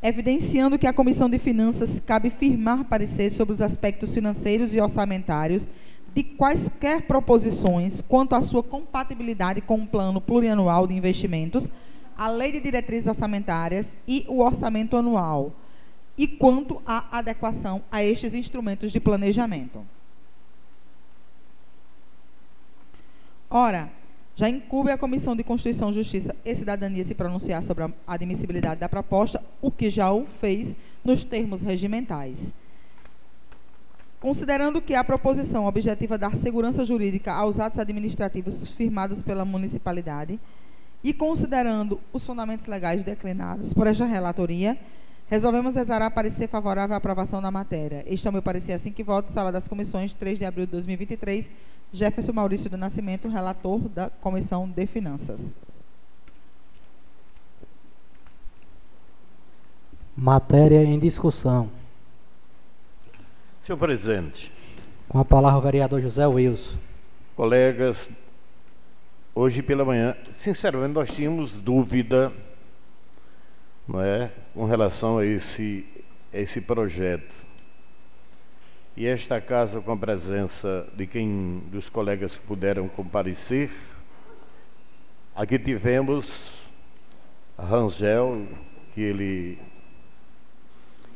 [0.02, 5.68] evidenciando que a Comissão de Finanças cabe firmar parecer sobre os aspectos financeiros e orçamentários
[6.14, 11.70] de quaisquer proposições quanto à sua compatibilidade com o plano plurianual de investimentos,
[12.16, 15.52] a lei de diretrizes orçamentárias e o orçamento anual,
[16.18, 19.86] e quanto à adequação a estes instrumentos de planejamento.
[23.48, 23.90] Ora,
[24.34, 28.88] já incube a Comissão de Constituição, Justiça e Cidadania se pronunciar sobre a admissibilidade da
[28.88, 32.54] proposta, o que já o fez nos termos regimentais.
[34.20, 40.38] Considerando que a proposição objetiva dar segurança jurídica aos atos administrativos firmados pela municipalidade
[41.02, 44.78] e considerando os fundamentos legais declinados por esta relatoria,
[45.30, 48.02] Resolvemos exarar parecer favorável à aprovação da matéria.
[48.04, 49.30] Este é o meu parecer assim que voto.
[49.30, 51.48] Sala das Comissões, 3 de abril de 2023.
[51.92, 55.56] Jefferson Maurício do Nascimento, relator da Comissão de Finanças.
[60.16, 61.70] Matéria em discussão.
[63.62, 64.52] Senhor presidente.
[65.08, 66.78] Com a palavra o vereador José Wilson.
[67.34, 68.10] Colegas,
[69.34, 72.32] hoje pela manhã, sinceramente, nós tínhamos dúvida
[73.90, 75.84] não é, com relação a esse,
[76.32, 77.34] a esse projeto.
[78.96, 83.70] E esta casa, com a presença de quem dos colegas que puderam comparecer,
[85.34, 86.54] aqui tivemos
[87.56, 88.46] Rangel,
[88.94, 89.58] que ele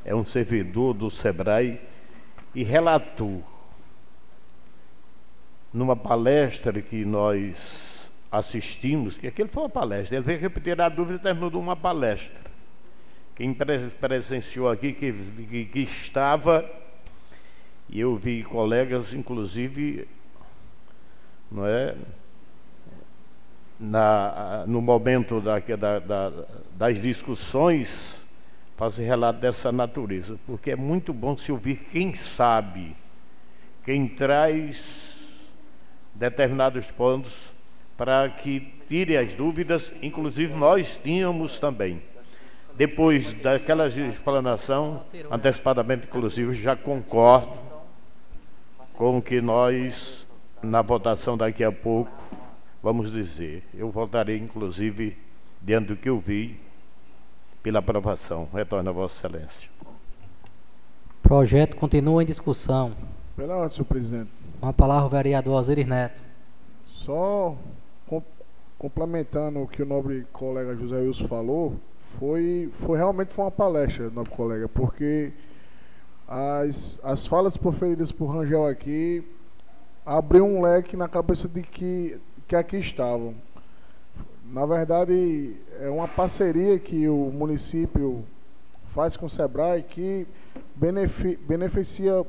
[0.04, 1.80] é um servidor do SEBRAE
[2.54, 3.42] e relatou
[5.72, 11.16] numa palestra que nós assistimos, que aquele foi uma palestra, ele veio repetir a dúvida
[11.16, 12.44] e terminou de uma palestra.
[13.34, 16.64] Quem presenciou aqui, que, que, que estava,
[17.88, 20.08] e eu vi colegas, inclusive,
[21.50, 21.94] não é?
[23.78, 26.32] Na, no momento da, da, da,
[26.76, 28.24] das discussões,
[28.76, 32.96] fazer relato dessa natureza, porque é muito bom se ouvir quem sabe,
[33.84, 35.14] quem traz
[36.14, 37.50] determinados pontos
[37.96, 42.02] para que tire as dúvidas, inclusive nós tínhamos também.
[42.76, 47.63] Depois daquela explanação, antecipadamente, inclusive, já concordo
[48.96, 50.26] com o que nós,
[50.62, 52.10] na votação daqui a pouco,
[52.82, 53.62] vamos dizer.
[53.74, 55.16] Eu votarei, inclusive,
[55.60, 56.58] diante do que eu vi,
[57.62, 58.48] pela aprovação.
[58.52, 59.70] Retorno a Vossa Excelência.
[61.22, 62.92] Projeto continua em discussão.
[63.36, 64.30] Pela ordem, senhor presidente.
[64.60, 66.20] Com a palavra o vereador Osiris Neto.
[66.86, 67.56] Só
[68.06, 68.22] com,
[68.78, 71.76] complementando o que o nobre colega José Wilson falou,
[72.18, 75.32] foi, foi realmente foi uma palestra, nobre colega, porque
[76.34, 79.24] as, as falas proferidas por Rangel aqui
[80.04, 82.18] abriu um leque na cabeça de que,
[82.48, 83.36] que aqui estavam.
[84.50, 88.24] Na verdade, é uma parceria que o município
[88.86, 90.26] faz com o SEBRAE que
[91.46, 92.26] beneficia,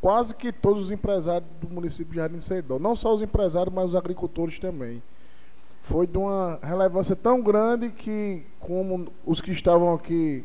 [0.00, 2.80] quase que todos os empresários do município de Jardim Seridó.
[2.80, 5.00] Não só os empresários, mas os agricultores também.
[5.82, 10.44] Foi de uma relevância tão grande que, como os que estavam aqui,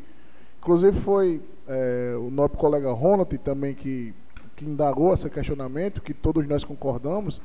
[0.59, 1.41] inclusive foi
[1.71, 4.13] é, o nosso colega Ronald também que,
[4.55, 7.41] que indagou esse questionamento, que todos nós concordamos,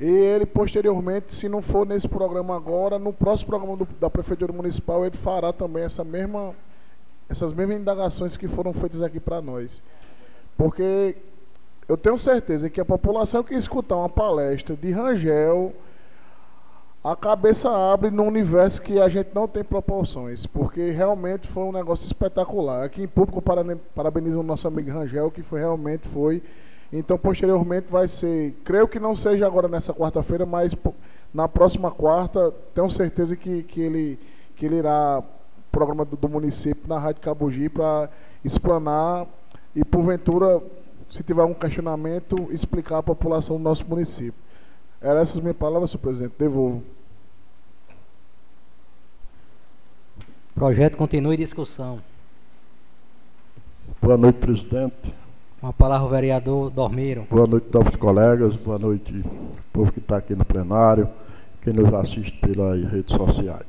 [0.00, 4.52] e ele, posteriormente, se não for nesse programa agora, no próximo programa do, da Prefeitura
[4.52, 6.54] Municipal, ele fará também essa mesma,
[7.28, 9.80] essas mesmas indagações que foram feitas aqui para nós.
[10.56, 11.14] Porque
[11.88, 15.72] eu tenho certeza que a população que escutar uma palestra de Rangel,
[17.04, 21.72] a cabeça abre no universo que a gente não tem proporções, porque realmente foi um
[21.72, 22.84] negócio espetacular.
[22.84, 23.42] Aqui em público
[23.94, 26.42] parabenizo o nosso amigo Rangel, que foi realmente foi
[26.92, 30.76] então, posteriormente vai ser, creio que não seja agora nessa quarta-feira, mas
[31.32, 34.18] na próxima quarta, tenho certeza que, que, ele,
[34.54, 35.22] que ele irá
[35.70, 38.10] programa do, do município na Rádio Cabugi para
[38.44, 39.26] explanar
[39.74, 40.62] e, porventura,
[41.08, 44.34] se tiver um questionamento, explicar à população do nosso município.
[45.02, 46.34] Eram essas minhas palavras, senhor presidente.
[46.38, 46.82] Devolvo.
[50.54, 51.98] Projeto continua em discussão.
[54.00, 55.12] Boa noite, presidente.
[55.60, 57.26] Uma palavra, vereador Dormiro.
[57.28, 58.54] Boa noite, novos colegas.
[58.56, 59.24] Boa noite,
[59.72, 61.08] povo que está aqui no plenário,
[61.62, 63.66] quem nos assiste pelas redes sociais.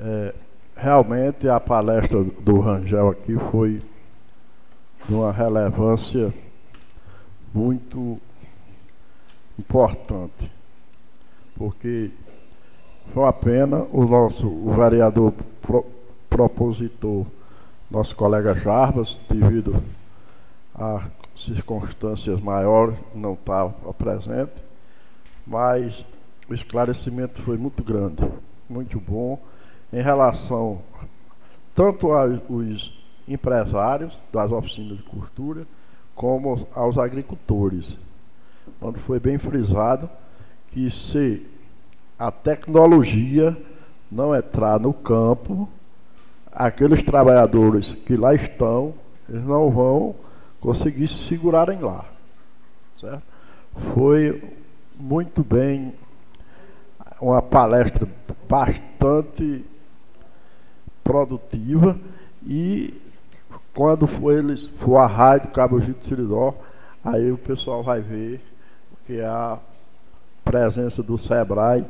[0.00, 0.34] É,
[0.76, 3.80] realmente, a palestra do Rangel aqui foi
[5.06, 6.32] de uma relevância
[7.52, 8.18] muito
[9.58, 10.50] importante,
[11.56, 12.10] porque
[13.12, 15.84] foi uma pena o nosso o vereador pro,
[16.28, 17.26] propositor,
[17.90, 19.82] nosso colega Jarbas, devido
[20.74, 24.52] a circunstâncias maiores não estava presente,
[25.46, 26.04] mas
[26.48, 28.28] o esclarecimento foi muito grande,
[28.68, 29.38] muito bom,
[29.92, 30.80] em relação
[31.74, 32.92] tanto aos
[33.26, 35.66] empresários das oficinas de costura,
[36.14, 37.96] como aos agricultores.
[38.84, 40.10] Quando foi bem frisado
[40.70, 41.46] que se
[42.18, 43.56] a tecnologia
[44.12, 45.66] não entrar no campo,
[46.52, 48.92] aqueles trabalhadores que lá estão,
[49.26, 50.14] eles não vão
[50.60, 52.04] conseguir se segurarem lá.
[52.98, 53.22] Certo?
[53.94, 54.52] Foi
[55.00, 55.94] muito bem,
[57.22, 58.06] uma palestra
[58.46, 59.64] bastante
[61.02, 61.98] produtiva
[62.46, 63.00] e
[63.72, 66.54] quando for eles a rádio Cabo Gito Siridó,
[67.02, 68.42] aí o pessoal vai ver
[69.06, 69.58] que é a
[70.44, 71.84] presença do Sebrae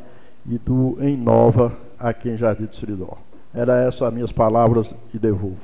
[0.46, 3.18] e do Enova aqui em Jardim do Siridó.
[3.52, 5.58] Era essas as minhas palavras e devolvo.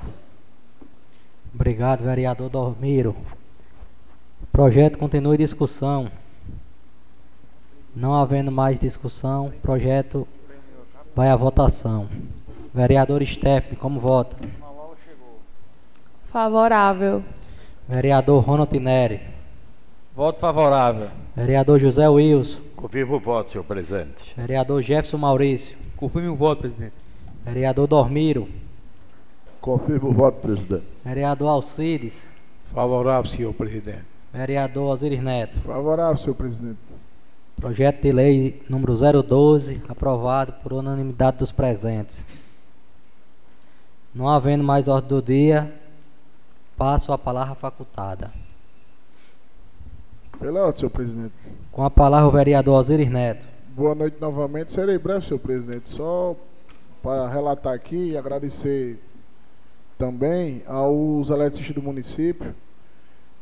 [1.54, 3.16] Obrigado, vereador Dormiro.
[4.42, 6.10] O projeto continua em discussão.
[7.94, 10.26] Não havendo mais discussão, o projeto
[11.14, 12.08] vai à votação.
[12.72, 14.36] Vereador Stephanie, como vota?
[16.30, 17.24] Favorável.
[17.88, 19.39] Vereador Ronald Neri.
[20.14, 21.08] Voto favorável.
[21.36, 22.60] Vereador José Wilson.
[22.74, 24.34] Confirmo o voto, senhor presidente.
[24.36, 25.76] Vereador Jefferson Maurício.
[25.96, 26.94] Confirme o voto, presidente.
[27.44, 28.48] Vereador Dormiro.
[29.60, 30.86] Confirmo o voto, presidente.
[31.04, 32.26] Vereador Alcides.
[32.74, 34.04] Favorável, senhor presidente.
[34.32, 35.58] Vereador Osiris Neto.
[35.60, 36.78] Favorável, senhor presidente.
[37.56, 42.24] Projeto de lei número 012, aprovado por unanimidade dos presentes.
[44.14, 45.72] Não havendo mais ordem do dia,
[46.76, 48.30] passo a palavra facultada.
[50.40, 51.34] Pela ordem, senhor presidente.
[51.70, 53.46] Com a palavra o vereador Osiris Neto.
[53.76, 54.72] Boa noite novamente.
[54.72, 55.90] Serei breve, senhor presidente.
[55.90, 56.34] Só
[57.02, 58.98] para relatar aqui e agradecer
[59.98, 62.54] também aos eletricistas do município,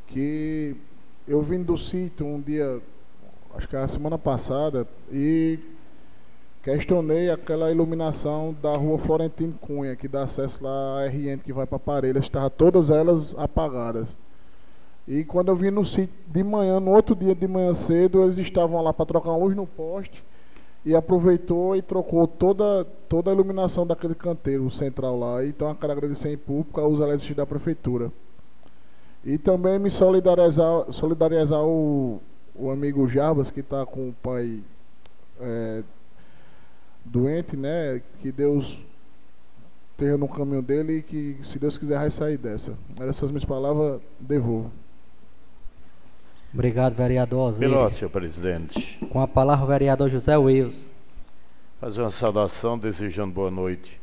[0.08, 0.74] que
[1.28, 2.80] eu vim do sítio um dia,
[3.54, 5.60] acho que a semana passada, e
[6.64, 11.64] questionei aquela iluminação da rua Florentino Cunha, que dá acesso lá à RN que vai
[11.64, 14.16] para Parelhas, estavam todas elas apagadas.
[15.08, 18.36] E quando eu vim no sítio de manhã, no outro dia de manhã cedo, eles
[18.36, 20.22] estavam lá para trocar uma luz no poste
[20.84, 25.42] e aproveitou e trocou toda, toda a iluminação daquele canteiro central lá.
[25.46, 28.12] Então eu quero agradecer em público aos elétricos da prefeitura.
[29.24, 32.20] E também me solidarizar, solidarizar o,
[32.54, 34.62] o amigo Jarbas, que está com o pai
[35.40, 35.82] é,
[37.02, 38.02] doente, né?
[38.20, 38.78] Que Deus
[39.92, 42.74] esteja no caminho dele e que, se Deus quiser, vai sair dessa.
[43.00, 44.70] Essas minhas palavras, devolvo.
[46.58, 47.72] Obrigado, vereador Osiris.
[47.72, 48.98] Pelo senhor presidente.
[49.12, 50.84] Com a palavra, o vereador José Wills.
[51.80, 54.00] Fazer uma saudação, desejando boa noite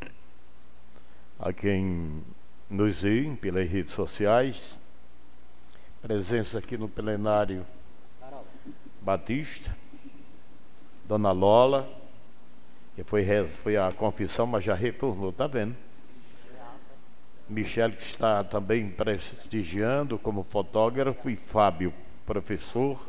[1.38, 2.24] a quem
[2.70, 4.80] nos vê pelas redes sociais.
[6.01, 7.66] Presença aqui no plenário
[9.01, 9.76] Batista,
[11.10, 11.86] Dona Lola,
[12.95, 15.76] que foi, foi a confissão, mas já retornou, tá vendo?
[17.49, 21.93] Michele, que está também prestigiando como fotógrafo, e Fábio
[22.26, 22.99] professor,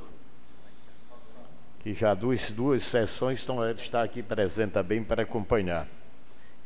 [1.80, 5.88] que já duas, duas sessões estão, está aqui presente também para acompanhar.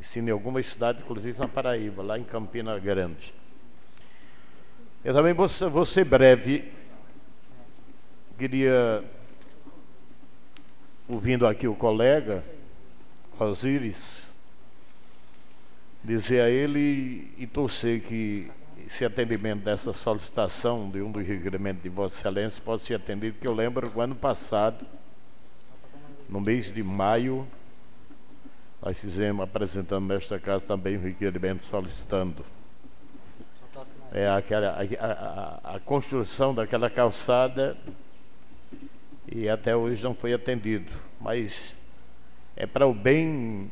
[0.01, 3.35] Ensina em alguma cidade, inclusive na Paraíba, lá em Campina Grande.
[5.05, 6.73] Eu também vou, vou ser breve.
[8.39, 9.05] Queria,
[11.07, 12.43] ouvindo aqui o colega,
[13.39, 14.27] Osiris,
[16.03, 18.51] dizer a ele e torcer que
[18.93, 23.47] esse atendimento dessa solicitação de um dos requerimentos de Vossa Excelência pode ser atendido, que
[23.47, 24.85] eu lembro que o ano passado,
[26.29, 27.47] no mês de maio,
[28.83, 32.45] nós fizemos, apresentando nesta casa também um requerimento solicitando
[34.13, 37.77] é, aquela, a, a, a construção daquela calçada
[39.31, 40.91] e até hoje não foi atendido.
[41.21, 41.77] Mas
[42.57, 43.71] é para o bem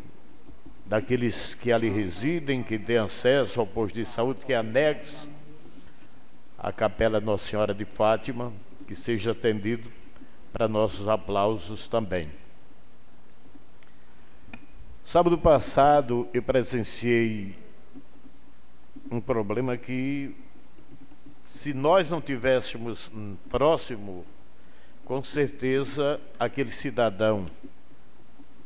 [0.88, 5.28] daqueles que ali residem, que têm acesso ao posto de saúde, que é anexo
[6.56, 8.52] à Capela Nossa Senhora de Fátima,
[8.86, 9.92] que seja atendido
[10.50, 12.30] para nossos aplausos também.
[15.04, 17.54] Sábado passado eu presenciei
[19.10, 20.34] um problema que,
[21.44, 23.12] se nós não tivéssemos
[23.50, 24.24] próximo,
[25.04, 27.46] com certeza aquele cidadão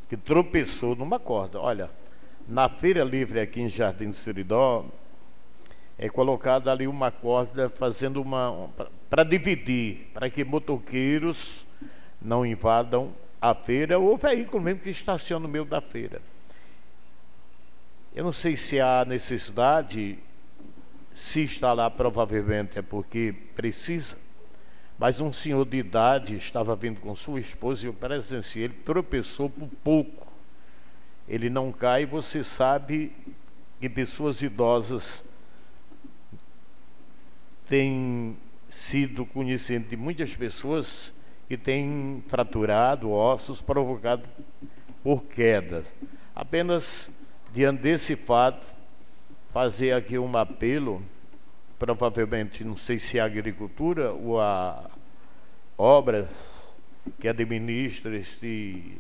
[0.08, 1.90] que tropeçou numa corda, olha,
[2.49, 4.84] na Feira Livre aqui em Jardim do Seridó,
[5.99, 8.68] é colocada ali uma corda fazendo uma.
[9.09, 11.64] para dividir, para que motoqueiros
[12.20, 16.20] não invadam a feira ou veículo mesmo que estaciona no meio da feira.
[18.14, 20.18] Eu não sei se há necessidade,
[21.14, 24.16] se está lá provavelmente é porque precisa,
[24.99, 29.49] mas um senhor de idade estava vindo com sua esposa e eu presenciei, ele tropeçou
[29.49, 30.31] por pouco
[31.32, 33.10] ele não cai, você sabe
[33.80, 35.24] que pessoas idosas
[37.66, 38.36] têm
[38.68, 41.10] sido conhecendo de muitas pessoas
[41.48, 44.28] que têm fraturado ossos provocados
[45.02, 45.90] por quedas.
[46.36, 47.10] Apenas
[47.50, 48.66] diante desse fato,
[49.54, 51.02] fazer aqui um apelo,
[51.78, 54.90] provavelmente, não sei se é a agricultura ou a
[55.78, 56.28] obras
[57.18, 58.98] que administra este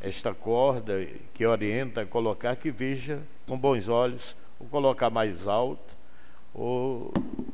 [0.00, 5.94] esta corda que orienta a colocar, que veja com bons olhos, ou colocar mais alto,
[6.54, 7.12] ou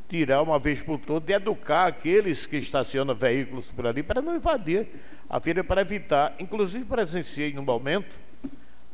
[0.08, 4.36] tirar uma vez por todas e educar aqueles que estacionam veículos por ali para não
[4.36, 4.88] invadir
[5.28, 6.34] a feira, para evitar.
[6.38, 8.14] Inclusive presenciei no momento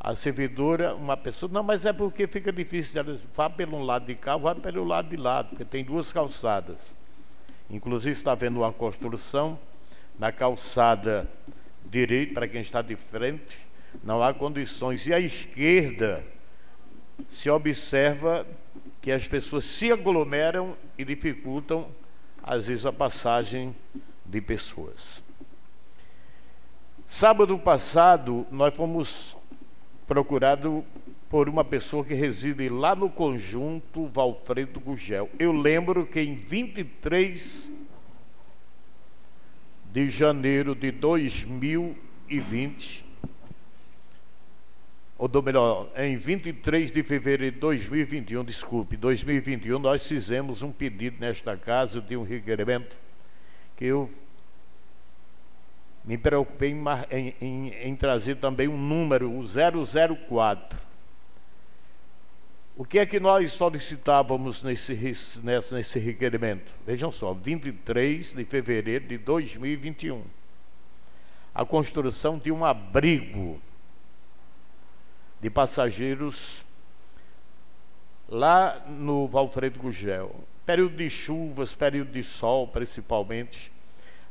[0.01, 4.17] a servidora, uma pessoa, não, mas é porque fica difícil, ela vá pelo lado de
[4.17, 6.77] cá, vá pelo lado de lá, porque tem duas calçadas.
[7.71, 9.59] Inclusive está havendo uma construção
[10.19, 11.29] na calçada
[11.91, 13.59] direito, para quem está de frente,
[14.03, 15.07] não há condições.
[15.07, 16.25] E à esquerda
[17.29, 18.47] se observa
[19.01, 21.89] que as pessoas se aglomeram e dificultam,
[22.43, 23.75] às vezes, a passagem
[24.25, 25.23] de pessoas.
[27.07, 29.37] Sábado passado, nós fomos
[30.07, 30.83] procurados
[31.29, 35.31] por uma pessoa que reside lá no conjunto Valfredo Gugel.
[35.39, 37.71] Eu lembro que em 23
[39.93, 43.05] de janeiro de 2020,
[45.19, 51.59] ou melhor, em 23 de fevereiro de 2021, desculpe, 2021, nós fizemos um pedido nesta
[51.59, 52.97] casa de um requerimento
[53.77, 54.11] que eu
[56.03, 60.92] me preocupei em, em, em, em trazer também um número, o 004
[62.75, 64.95] o que é que nós solicitávamos nesse,
[65.43, 66.73] nesse, nesse requerimento?
[66.87, 70.23] Vejam só, 23 de fevereiro de 2021.
[71.55, 73.61] A construção de um abrigo
[75.39, 76.65] de passageiros
[78.27, 80.35] lá no Valfredo Gugel.
[80.65, 83.71] período de chuvas, período de sol, principalmente,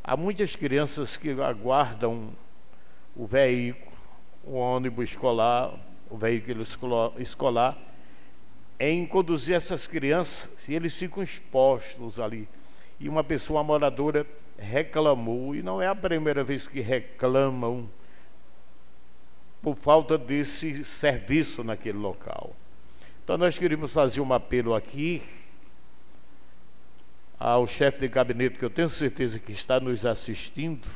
[0.04, 2.30] há muitas crianças que aguardam
[3.16, 3.92] o veículo,
[4.44, 5.76] o ônibus escolar,
[6.10, 6.64] o veículo
[7.20, 7.78] escolar,
[8.84, 12.50] em conduzir essas crianças, e eles ficam expostos ali.
[13.00, 14.26] E uma pessoa moradora
[14.58, 17.88] reclamou, e não é a primeira vez que reclamam
[19.62, 22.56] por falta desse serviço naquele local.
[23.24, 25.22] Então nós queríamos fazer um apelo aqui
[27.40, 30.88] ao chefe de gabinete, que eu tenho certeza que está nos assistindo,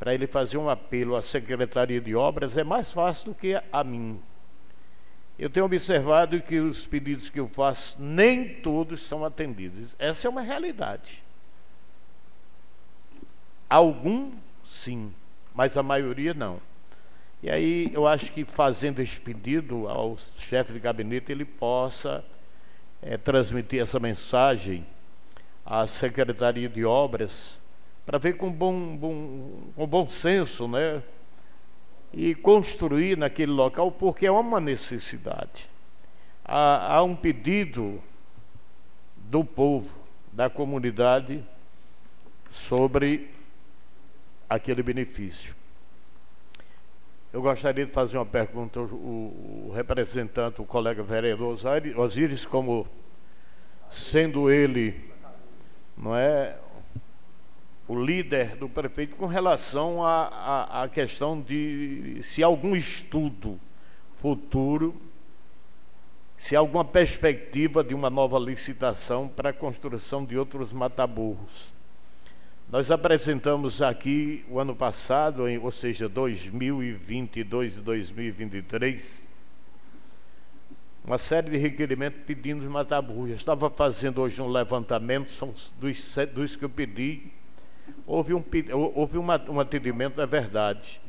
[0.00, 3.84] para ele fazer um apelo à Secretaria de Obras, é mais fácil do que a
[3.84, 4.20] mim.
[5.40, 9.96] Eu tenho observado que os pedidos que eu faço, nem todos são atendidos.
[9.98, 11.22] Essa é uma realidade.
[13.68, 14.32] Algum,
[14.64, 15.12] sim
[15.54, 16.60] mas a maioria não.
[17.42, 22.24] E aí eu acho que fazendo esse pedido ao chefe de gabinete, ele possa
[23.02, 24.86] é, transmitir essa mensagem
[25.64, 27.58] à Secretaria de Obras,
[28.04, 31.02] para ver com bom, bom, com bom senso, né?
[32.12, 35.68] E construir naquele local, porque é uma necessidade.
[36.44, 38.00] Há, há um pedido
[39.16, 39.88] do povo,
[40.32, 41.44] da comunidade,
[42.50, 43.30] sobre
[44.48, 45.54] aquele benefício.
[47.32, 51.56] Eu gostaria de fazer uma pergunta o representante, o colega vereador
[51.96, 52.88] Osíris, como
[53.88, 54.98] sendo ele,
[55.96, 56.58] não é,
[57.90, 63.58] o líder do prefeito, com relação à questão de se algum estudo
[64.20, 64.94] futuro,
[66.38, 71.74] se alguma perspectiva de uma nova licitação para a construção de outros mataburros.
[72.70, 79.22] Nós apresentamos aqui o ano passado, ou seja, 2022 e 2023,
[81.04, 83.30] uma série de requerimentos pedindo matar burros.
[83.30, 87.39] Estava fazendo hoje um levantamento, são dos, dos que eu pedi.
[88.06, 88.44] Houve um,
[88.94, 91.00] houve uma, um atendimento, é verdade.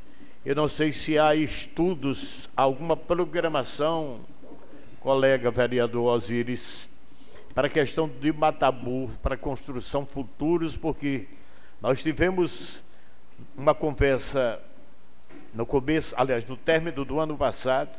[0.45, 4.21] Eu não sei se há estudos, alguma programação,
[4.99, 6.89] colega vereador Osíris,
[7.53, 11.27] para a questão de matar burro, para construção futuros, porque
[11.81, 12.83] nós tivemos
[13.55, 14.59] uma conversa
[15.53, 17.91] no começo, aliás, no término do ano passado,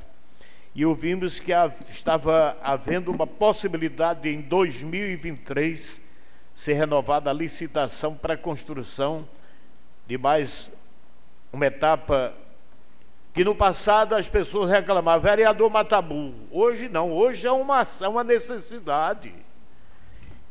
[0.75, 1.53] e ouvimos que
[1.91, 6.02] estava havendo uma possibilidade de, em 2023
[6.55, 9.27] ser renovada a licitação para a construção
[10.07, 10.71] de mais
[11.53, 12.35] uma etapa
[13.33, 16.35] que no passado as pessoas reclamavam, vereador Matabu.
[16.51, 19.35] Hoje não, hoje é uma, é uma necessidade.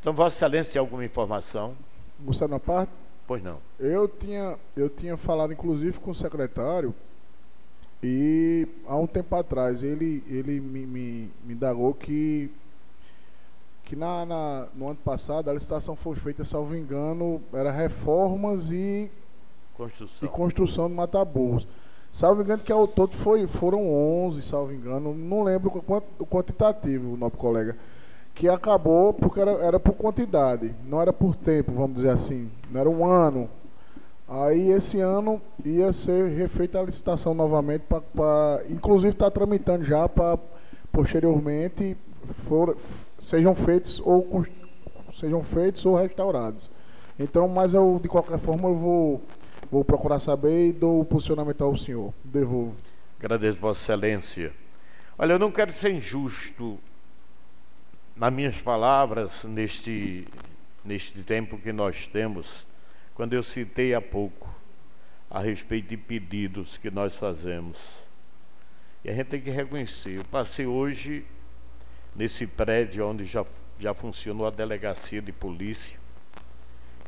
[0.00, 1.76] Então, Vossa Excelência tem alguma informação?
[2.18, 2.92] Gustavo parte?
[3.26, 3.58] Pois não.
[3.78, 6.92] Eu tinha, eu tinha falado, inclusive, com o secretário,
[8.02, 12.50] e há um tempo atrás ele, ele me, me, me indagou que,
[13.92, 19.10] que na, na, no ano passado a licitação foi feita, salvo engano, era reformas e
[19.76, 21.68] construção, e construção de mataburros.
[22.10, 26.24] Salvo engano que ao todo foi, foram 11, salvo engano, não lembro o, quant, o
[26.24, 27.76] quantitativo, nosso colega
[28.34, 32.80] que acabou porque era, era por quantidade, não era por tempo, vamos dizer assim, não
[32.80, 33.46] era um ano.
[34.26, 40.38] Aí esse ano ia ser refeita a licitação novamente, para inclusive está tramitando já para
[40.90, 41.94] posteriormente
[42.30, 42.74] for,
[43.22, 44.44] sejam feitos ou
[45.14, 46.70] sejam feitos ou restaurados.
[47.18, 49.22] Então, mas eu de qualquer forma eu vou,
[49.70, 52.12] vou procurar saber e dou o posicionamento ao senhor.
[52.24, 52.74] Devolvo.
[53.18, 54.52] Agradeço, Vossa Excelência.
[55.16, 56.78] Olha, eu não quero ser injusto
[58.16, 60.26] nas minhas palavras, neste,
[60.84, 62.66] neste tempo que nós temos,
[63.14, 64.52] quando eu citei há pouco
[65.30, 67.78] a respeito de pedidos que nós fazemos.
[69.04, 70.18] E a gente tem que reconhecer.
[70.18, 71.24] Eu passei hoje
[72.14, 73.44] nesse prédio onde já,
[73.78, 75.98] já funcionou a delegacia de polícia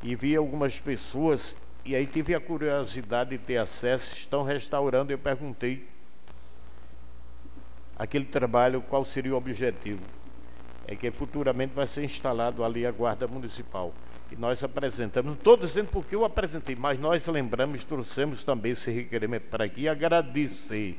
[0.03, 5.13] e vi algumas pessoas, e aí tive a curiosidade de ter acesso, estão restaurando.
[5.13, 5.87] Eu perguntei
[7.97, 10.03] aquele trabalho, qual seria o objetivo
[10.87, 13.93] é que futuramente vai ser instalado ali a Guarda Municipal.
[14.31, 18.91] E nós apresentamos, não estou dizendo porque eu apresentei, mas nós lembramos, trouxemos também esse
[18.91, 20.99] requerimento para aqui e agradecer.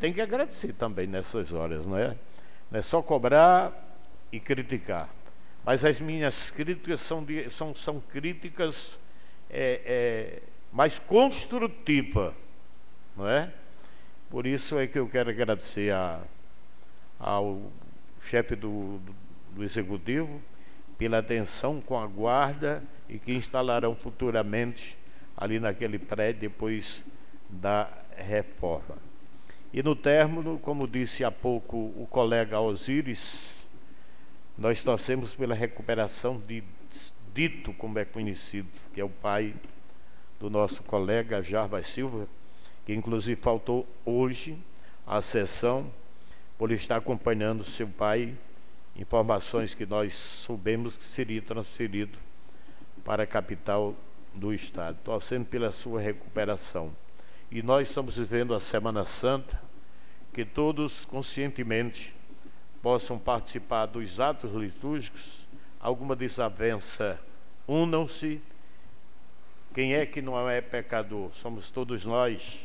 [0.00, 2.16] Tem que agradecer também nessas horas, não é?
[2.74, 3.72] Não é só cobrar
[4.32, 5.08] e criticar.
[5.64, 8.98] Mas as minhas críticas são, de, são, são críticas
[9.48, 12.34] é, é, mais construtivas,
[13.16, 13.52] não é?
[14.28, 16.20] Por isso é que eu quero agradecer a,
[17.16, 17.62] ao
[18.22, 19.14] chefe do, do,
[19.54, 20.42] do Executivo,
[20.98, 24.98] pela atenção com a guarda e que instalarão futuramente
[25.36, 27.04] ali naquele prédio depois
[27.48, 28.96] da reforma.
[29.74, 33.52] E no término, como disse há pouco o colega Osíris,
[34.56, 36.62] Nós torcemos pela recuperação de
[37.34, 39.52] Dito, como é conhecido, que é o pai
[40.38, 42.28] do nosso colega Jarbas Silva,
[42.86, 44.56] que inclusive faltou hoje
[45.04, 45.90] à sessão
[46.56, 48.32] por estar acompanhando seu pai,
[48.94, 52.16] informações que nós soubemos que seria transferido
[53.04, 53.92] para a capital
[54.32, 56.92] do estado, torcendo pela sua recuperação.
[57.50, 59.60] E nós estamos vivendo a Semana Santa,
[60.32, 62.14] que todos conscientemente
[62.82, 65.46] possam participar dos atos litúrgicos
[65.78, 67.20] alguma desavença,
[67.68, 68.40] unam-se.
[69.74, 71.30] Quem é que não é pecador?
[71.34, 72.58] Somos todos nós.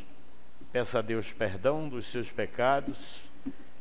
[0.71, 3.21] Peça a Deus perdão dos seus pecados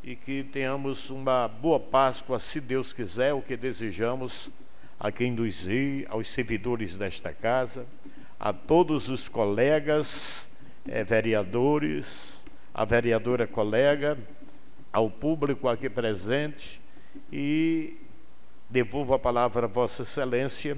[0.03, 4.51] e que tenhamos uma boa Páscoa, se Deus quiser, o que desejamos
[4.99, 7.87] a quem nos vê, aos servidores desta casa,
[8.41, 10.48] a todos os colegas,
[10.89, 12.41] eh, vereadores,
[12.73, 14.19] a vereadora colega,
[14.93, 16.81] ao público aqui presente
[17.33, 17.97] e
[18.71, 20.77] Devolvo a palavra a Vossa Excelência,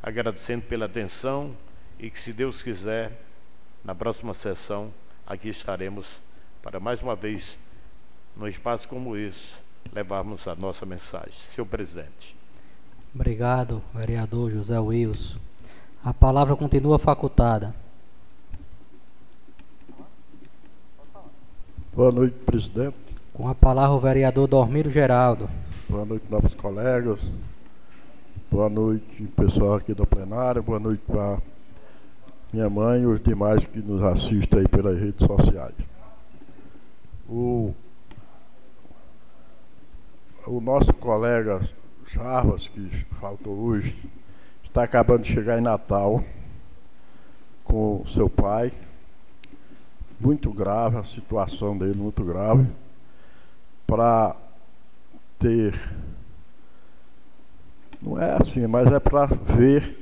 [0.00, 1.56] agradecendo pela atenção
[1.98, 3.20] e que, se Deus quiser,
[3.84, 4.94] na próxima sessão,
[5.26, 6.06] aqui estaremos
[6.62, 7.58] para mais uma vez,
[8.36, 9.56] num espaço como esse,
[9.92, 11.34] levarmos a nossa mensagem.
[11.52, 12.36] Senhor Presidente.
[13.12, 15.40] Obrigado, vereador José Wilson.
[16.04, 17.74] A palavra continua facultada.
[21.94, 22.98] Boa noite, presidente.
[23.34, 25.46] Com a palavra o vereador Dormiro Geraldo.
[25.90, 27.22] Boa noite, novos colegas.
[28.50, 30.62] Boa noite, pessoal aqui do plenário.
[30.62, 31.36] Boa noite para
[32.50, 35.74] minha mãe e os demais que nos assistem aí pelas redes sociais.
[37.28, 37.74] O,
[40.46, 41.60] o nosso colega
[42.06, 42.88] Charvas, que
[43.20, 43.94] faltou hoje,
[44.64, 46.24] está acabando de chegar em Natal
[47.62, 48.72] com seu pai.
[50.22, 52.66] Muito grave, a situação dele muito grave.
[53.86, 54.36] Para
[55.38, 55.74] ter.
[58.00, 59.98] Não é assim, mas é para ver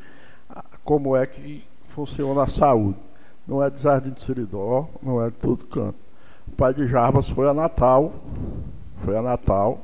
[0.85, 1.65] como é que
[1.95, 2.99] funciona a saúde.
[3.47, 5.99] Não é de Jardim de Seridó, não é de todo canto.
[6.47, 8.13] O pai de Jarbas foi a Natal,
[9.05, 9.81] foi a Natal,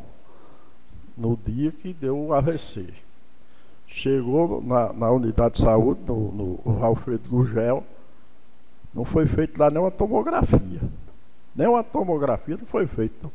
[1.16, 2.92] no dia que deu o AVC.
[3.86, 7.82] Chegou na, na unidade de saúde, no, no Alfredo Gurgel,
[8.96, 10.80] não foi feita lá nenhuma tomografia.
[11.54, 13.28] Nenhuma tomografia não foi feita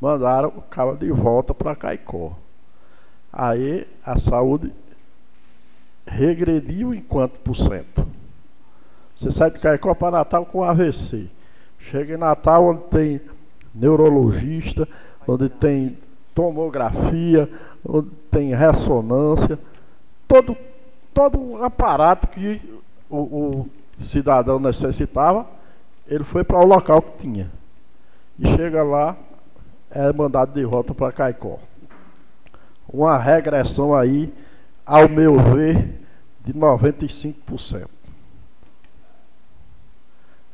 [0.00, 2.32] mandaram o cara de volta para Caicó.
[3.32, 4.72] Aí a saúde
[6.06, 8.06] regrediu em quanto por cento?
[9.16, 11.28] Você sai de Caicó para Natal com AVC.
[11.78, 13.20] Chega em Natal onde tem
[13.74, 14.88] neurologista,
[15.26, 15.98] onde tem
[16.34, 17.50] tomografia,
[17.84, 19.58] onde tem ressonância,
[20.28, 20.56] todo,
[21.14, 22.60] todo um aparato que
[23.08, 23.70] o, o
[24.02, 25.46] cidadão necessitava,
[26.06, 27.50] ele foi para o local que tinha.
[28.38, 29.16] E chega lá,
[29.90, 31.58] é mandado de volta para Caicó.
[32.88, 34.32] Uma regressão aí,
[34.84, 36.00] ao meu ver,
[36.44, 37.88] de 95%.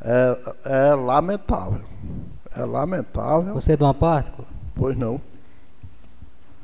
[0.00, 1.82] É, é lamentável.
[2.56, 3.54] É lamentável.
[3.54, 4.30] Você é de uma parte?
[4.74, 5.20] Pois não.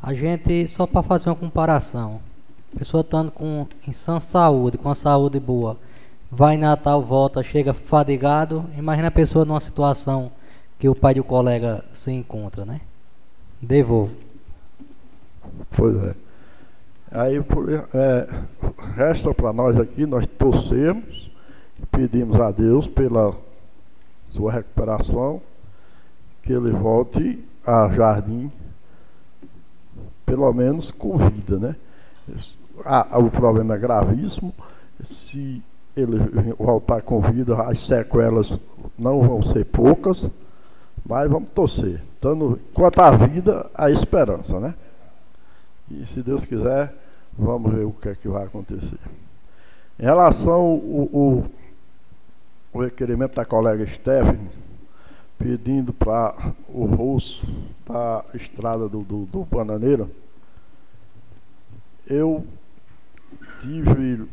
[0.02, 2.20] A gente, só para fazer uma comparação,
[2.76, 5.76] pessoa estando com em sã saúde, com a saúde boa,
[6.30, 10.30] vai Natal, volta, chega fadigado, imagina a pessoa numa situação
[10.78, 12.80] que o pai do colega se encontra, né?
[13.60, 14.14] Devolvo.
[15.70, 16.14] Pois é.
[17.10, 17.36] Aí
[17.94, 18.28] é,
[18.94, 21.30] resta para nós aqui, nós torcemos,
[21.90, 23.34] pedimos a Deus pela
[24.26, 25.40] sua recuperação,
[26.42, 28.52] que ele volte a Jardim,
[30.26, 31.76] pelo menos com vida, né?
[32.84, 34.54] Ah, o problema é gravíssimo.
[35.04, 35.62] Se
[35.98, 36.18] ele
[36.58, 38.58] voltar com vida, as sequelas
[38.98, 40.28] não vão ser poucas.
[41.04, 42.02] Mas vamos torcer.
[42.20, 44.74] Dando, enquanto a vida, a esperança, né?
[45.90, 46.94] E se Deus quiser,
[47.36, 48.98] vamos ver o que é que vai acontecer.
[49.98, 51.44] Em relação ao o,
[52.72, 54.50] o requerimento da colega Stephanie,
[55.38, 57.46] pedindo para o rosto
[57.86, 60.08] da estrada do, do, do Bananeira,
[62.06, 62.44] eu
[63.60, 64.26] tive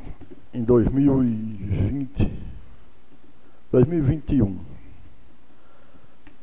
[0.56, 2.32] em 2020,
[3.72, 4.58] 2021,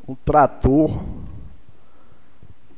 [0.07, 1.03] um trator,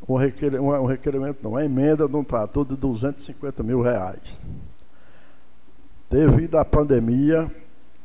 [0.09, 4.41] um, requer, um requerimento, não, uma emenda de um trator de 250 mil reais.
[6.09, 7.51] Devido à pandemia,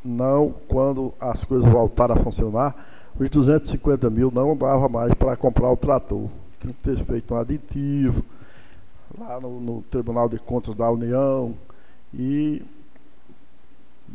[0.03, 2.75] não, quando as coisas voltaram a funcionar,
[3.19, 6.29] os 250 mil não dava mais para comprar o trator.
[6.59, 8.23] Tinha que ter feito um aditivo
[9.17, 11.53] lá no, no Tribunal de Contas da União
[12.13, 12.63] e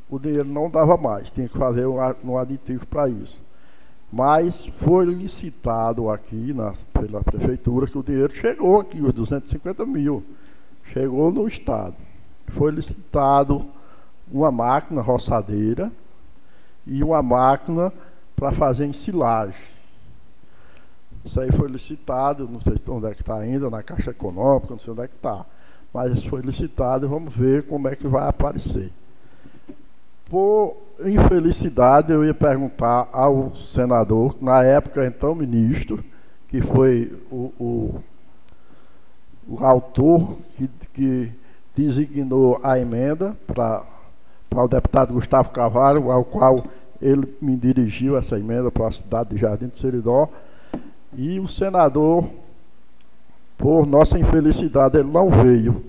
[0.08, 3.40] o dinheiro não dava mais, tinha que fazer um, aditivo para isso.
[4.12, 10.22] Mas foi licitado aqui na, pela prefeitura que o dinheiro chegou aqui, os 250 mil.
[10.92, 11.96] Chegou no Estado.
[12.48, 13.66] Foi licitado
[14.30, 15.90] uma máquina roçadeira
[16.86, 17.92] e uma máquina
[18.36, 19.74] para fazer ensilagem.
[21.24, 24.78] Isso aí foi licitado, não sei onde é que está ainda, na Caixa Econômica, não
[24.78, 25.46] sei onde é que está.
[25.92, 28.92] Mas foi licitado e vamos ver como é que vai aparecer.
[30.34, 36.04] Por infelicidade, eu ia perguntar ao senador, na época então ministro,
[36.48, 38.02] que foi o, o,
[39.46, 41.32] o autor que, que
[41.76, 43.84] designou a emenda para
[44.56, 46.64] o deputado Gustavo Carvalho, ao qual
[47.00, 50.28] ele me dirigiu essa emenda para a cidade de Jardim de Seridó,
[51.16, 52.28] e o senador,
[53.56, 55.84] por nossa infelicidade, ele não veio.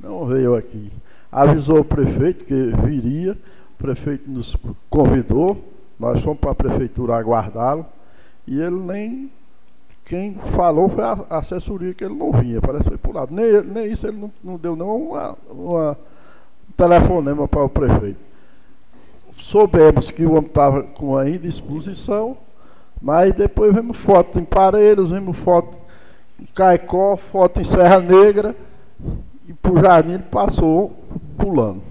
[0.00, 0.90] Não veio aqui.
[1.34, 2.54] Avisou o prefeito que
[2.86, 4.56] viria, o prefeito nos
[4.88, 5.60] convidou,
[5.98, 7.84] nós fomos para a prefeitura aguardá-lo,
[8.46, 9.32] e ele nem.
[10.04, 13.34] Quem falou foi a assessoria que ele não vinha, parece que foi por lado.
[13.34, 15.98] Nem, nem isso ele não, não deu não uma, uma
[16.76, 18.20] telefonema para o prefeito.
[19.36, 22.36] Soubemos que o homem estava com a indisposição,
[23.02, 25.76] mas depois vemos foto em Parelhos, vemos foto
[26.38, 28.54] em Caicó, foto em Serra Negra,
[29.48, 30.90] e por Jardim ele passou
[31.38, 31.82] pulando.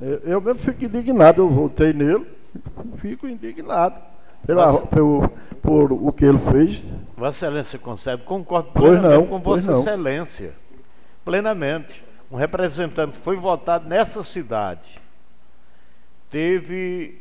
[0.00, 2.26] Eu, eu mesmo fico indignado, eu voltei nele,
[2.98, 4.00] fico indignado
[4.46, 5.28] pela, pelo,
[5.60, 6.84] por o que ele fez.
[7.16, 9.72] Vossa Excelência concebe, concordo Pois não, com Vossa.
[9.72, 10.52] Excelência.
[11.24, 12.02] Plenamente.
[12.30, 15.00] Um representante foi votado nessa cidade.
[16.30, 17.20] Teve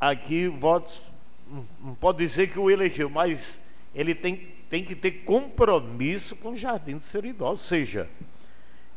[0.00, 1.02] aqui votos,
[1.50, 3.58] não- não pode dizer que o elegeu, mas
[3.94, 7.50] ele tem, tem que ter compromisso com o Jardim de Seridó.
[7.50, 8.08] Ou seja,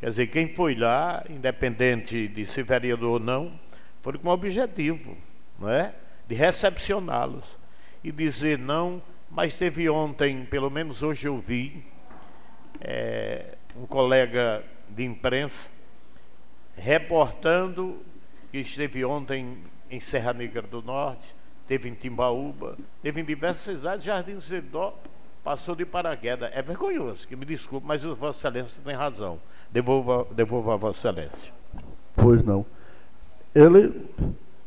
[0.00, 3.58] quer dizer, quem foi lá, independente de ser vereador ou não,
[4.02, 5.16] foi com o objetivo,
[5.58, 5.94] não é?
[6.26, 7.44] De recepcioná-los
[8.02, 11.84] e dizer não, mas teve ontem, pelo menos hoje eu vi,
[12.80, 15.68] é, um colega de imprensa
[16.76, 18.02] reportando
[18.50, 19.58] que esteve ontem
[19.90, 21.34] em Serra Negra do Norte,
[21.68, 24.98] teve em Timbaúba, teve em diversas cidades, Jardim do Seridó
[25.44, 26.50] passou de paraquedas.
[26.52, 29.38] É vergonhoso, que me desculpe, mas Vossa Excelência tem razão.
[29.72, 31.52] Devolva, devolva a Vossa Excelência.
[32.16, 32.64] Pois não.
[33.54, 34.06] Ele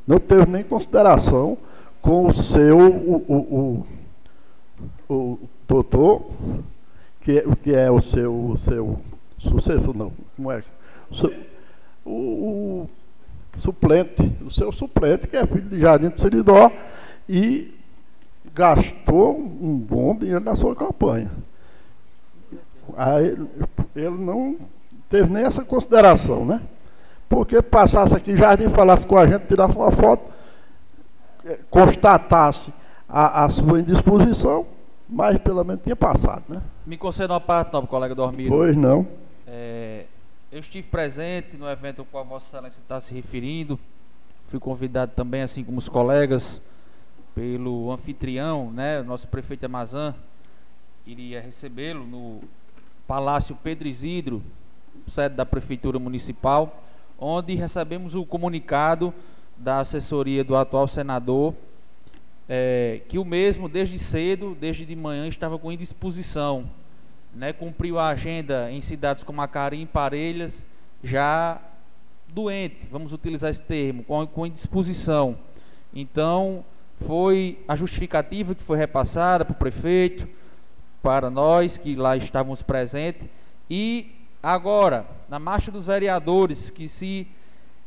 [0.08, 1.58] não teve nem consideração
[2.02, 3.88] com o seu, o, o,
[5.10, 6.30] o, o doutor,
[7.22, 9.00] que, é- que é o seu, o seu
[9.38, 10.62] sucessor, não, como é?
[12.06, 12.90] O-
[13.56, 16.70] o suplente, o seu suplente, que é filho de Jardim de Seridó,
[17.30, 17.74] e
[18.54, 21.32] gastou um bom dinheiro na sua campanha.
[22.96, 23.36] Aí,
[23.96, 24.58] ele não
[25.10, 26.62] teve nem essa consideração, né?
[27.28, 30.24] Porque passasse aqui Jardim, falasse com a gente, tirasse uma foto,
[31.46, 32.72] eh, constatasse
[33.10, 34.68] a, a sua indisposição,
[35.10, 36.62] mas pelo menos tinha passado, né?
[36.86, 38.50] Me conceda uma parte, nobre colega Dormir.
[38.50, 39.08] Pois não.
[39.48, 40.06] É,
[40.52, 43.80] eu estive presente no evento ao qual Vossa Excelência está se referindo.
[44.48, 46.62] Fui convidado também, assim como os colegas,
[47.34, 50.14] pelo anfitrião, né, nosso prefeito Amazã,
[51.06, 52.42] iria recebê-lo no
[53.08, 54.42] Palácio Pedro Isidro,
[55.08, 56.82] sede da Prefeitura Municipal,
[57.20, 59.14] onde recebemos o comunicado
[59.58, 61.54] da assessoria do atual senador,
[62.48, 66.70] é, que o mesmo, desde cedo, desde de manhã, estava com indisposição
[67.36, 70.66] né, cumpriu a agenda em cidades como Acari e Parelhas,
[71.04, 71.60] já
[72.28, 75.38] doente, vamos utilizar esse termo, com, com indisposição.
[75.94, 76.64] Então,
[77.02, 80.28] foi a justificativa que foi repassada para o prefeito,
[81.02, 83.28] para nós que lá estávamos presentes,
[83.70, 87.28] e agora, na marcha dos vereadores, que se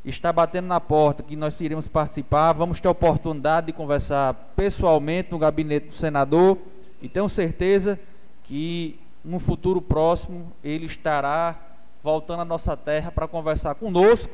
[0.05, 5.31] está batendo na porta, que nós iremos participar, vamos ter a oportunidade de conversar pessoalmente
[5.31, 6.59] no gabinete do senador,
[7.01, 7.99] e tenho certeza
[8.45, 11.61] que no futuro próximo ele estará
[12.03, 14.33] voltando à nossa terra para conversar conosco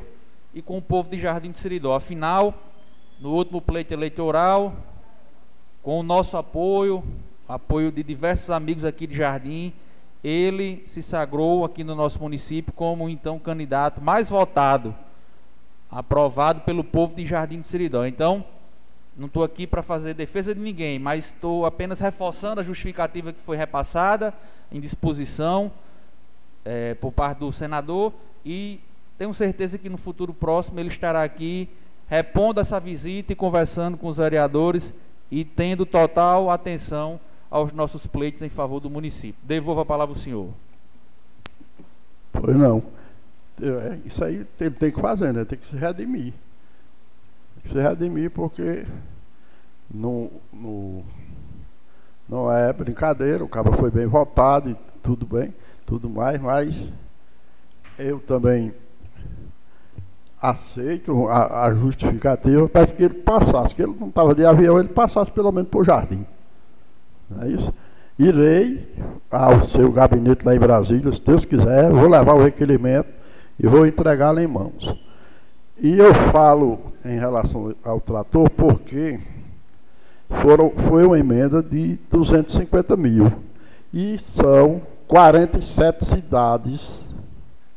[0.54, 1.94] e com o povo de Jardim de Seridó.
[1.94, 2.54] Afinal,
[3.22, 4.74] no último pleito eleitoral,
[5.80, 7.04] com o nosso apoio,
[7.48, 9.72] apoio de diversos amigos aqui de Jardim,
[10.24, 14.92] ele se sagrou aqui no nosso município como então candidato mais votado,
[15.88, 18.04] aprovado pelo povo de Jardim de Seridó.
[18.04, 18.44] Então,
[19.16, 23.40] não estou aqui para fazer defesa de ninguém, mas estou apenas reforçando a justificativa que
[23.40, 24.34] foi repassada
[24.68, 25.70] em disposição
[26.64, 28.12] eh, por parte do senador
[28.44, 28.80] e
[29.16, 31.68] tenho certeza que no futuro próximo ele estará aqui
[32.12, 34.92] repondo essa visita e conversando com os vereadores
[35.30, 37.18] e tendo total atenção
[37.50, 39.40] aos nossos pleitos em favor do município.
[39.42, 40.50] Devolvo a palavra ao senhor.
[42.30, 42.82] Pois não.
[43.62, 45.46] É, Isso aí tem, tem que fazer, né?
[45.46, 46.34] Tem que se redimir.
[47.70, 48.84] Se redimir porque
[49.90, 51.02] no, no,
[52.28, 55.54] não é brincadeira, o cara foi bem votado e tudo bem,
[55.86, 56.88] tudo mais, mas
[57.98, 58.74] eu também
[60.42, 64.88] aceito a, a justificativa para que ele passasse, que ele não estava de avião, ele
[64.88, 66.26] passasse pelo menos por jardim.
[67.30, 67.72] Não é isso?
[68.18, 68.92] Irei
[69.30, 73.08] ao seu gabinete lá em Brasília, se Deus quiser, vou levar o requerimento
[73.58, 74.94] e vou entregá-lo em mãos.
[75.80, 79.18] E eu falo em relação ao trator porque
[80.28, 83.32] foram, foi uma emenda de 250 mil.
[83.92, 87.02] E são 47 cidades,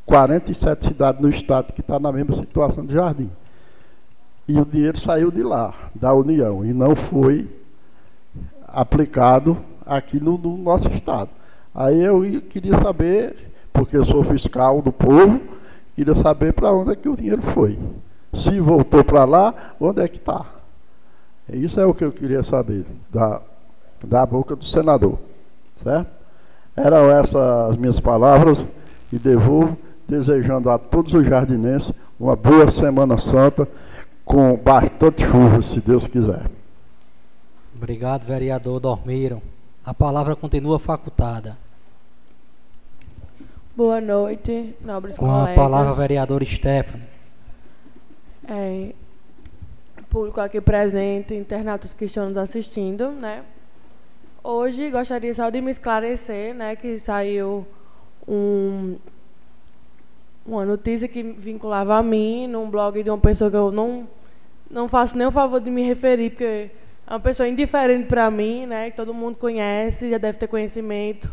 [0.06, 3.30] 47 cidades no estado que está na mesma situação de jardim.
[4.48, 7.50] E o dinheiro saiu de lá, da União, e não foi
[8.68, 11.30] aplicado aqui no, no nosso estado.
[11.74, 15.42] Aí eu queria saber, porque eu sou fiscal do povo,
[15.96, 17.80] queria saber para onde é que o dinheiro foi.
[18.34, 20.46] Se voltou para lá, onde é que está?
[21.50, 23.42] Isso é o que eu queria saber da,
[24.04, 25.18] da boca do senador.
[25.84, 26.10] Certo?
[26.76, 27.36] Eram essas
[27.72, 28.68] as minhas palavras
[29.12, 29.78] e devolvo,
[30.08, 33.68] desejando a todos os jardinenses uma boa Semana Santa,
[34.24, 36.50] com bastante chuva, se Deus quiser.
[37.76, 39.42] Obrigado, vereador Dormiram.
[39.84, 41.58] A palavra continua facultada.
[43.76, 45.52] Boa noite, nobres Com colegas.
[45.52, 47.06] a palavra, vereador Stephanie.
[48.48, 48.94] É,
[50.10, 53.44] público aqui presente, internautas que estão nos assistindo, né?
[54.42, 57.68] Hoje gostaria só de me esclarecer, né, que saiu
[58.28, 58.96] um,
[60.46, 64.08] uma notícia que vinculava a mim num blog de uma pessoa que eu não
[64.70, 66.72] não faço nem o favor de me referir, porque
[67.08, 71.32] é uma pessoa indiferente para mim, né, que todo mundo conhece, já deve ter conhecimento,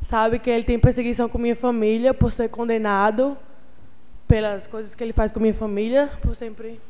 [0.00, 3.36] sabe que ele tem perseguição com minha família por ser condenado
[4.28, 6.80] pelas coisas que ele faz com minha família, por sempre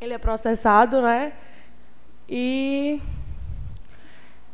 [0.00, 1.32] ele é processado, né?
[2.28, 3.00] E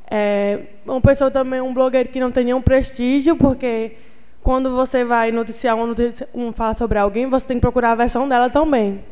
[0.09, 3.97] é, uma pessoa também, um blogueiro que não tem nenhum prestígio, porque
[4.43, 7.95] quando você vai noticiar um, notici um fala sobre alguém, você tem que procurar a
[7.95, 9.05] versão dela também.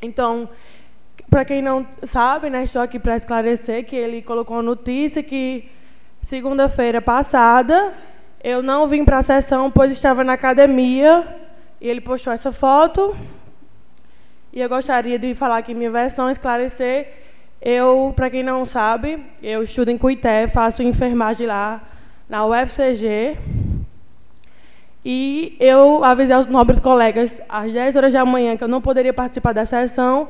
[0.00, 0.48] Então,
[1.28, 5.68] para quem não sabe, né, estou aqui para esclarecer que ele colocou uma notícia que
[6.22, 7.92] segunda-feira passada
[8.44, 11.24] eu não vim para a sessão, pois estava na academia
[11.80, 13.16] e ele postou essa foto.
[14.52, 17.06] E eu gostaria de falar aqui minha versão, esclarecer.
[17.60, 21.82] Eu, para quem não sabe, eu estudo em Cuité, faço enfermagem lá
[22.28, 23.38] na UFCG.
[25.04, 29.12] E eu avisei aos nobres colegas às 10 horas da manhã que eu não poderia
[29.12, 30.28] participar da sessão,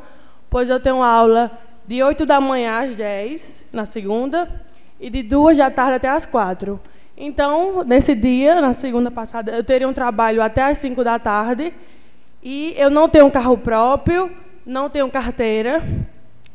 [0.49, 1.51] pois eu tenho aula
[1.87, 4.49] de 8 da manhã às 10, na segunda,
[4.99, 6.81] e de 2 da tarde até às 4.
[7.17, 11.73] Então, nesse dia, na segunda passada, eu teria um trabalho até às 5 da tarde
[12.43, 14.31] e eu não tenho carro próprio,
[14.65, 15.83] não tenho carteira.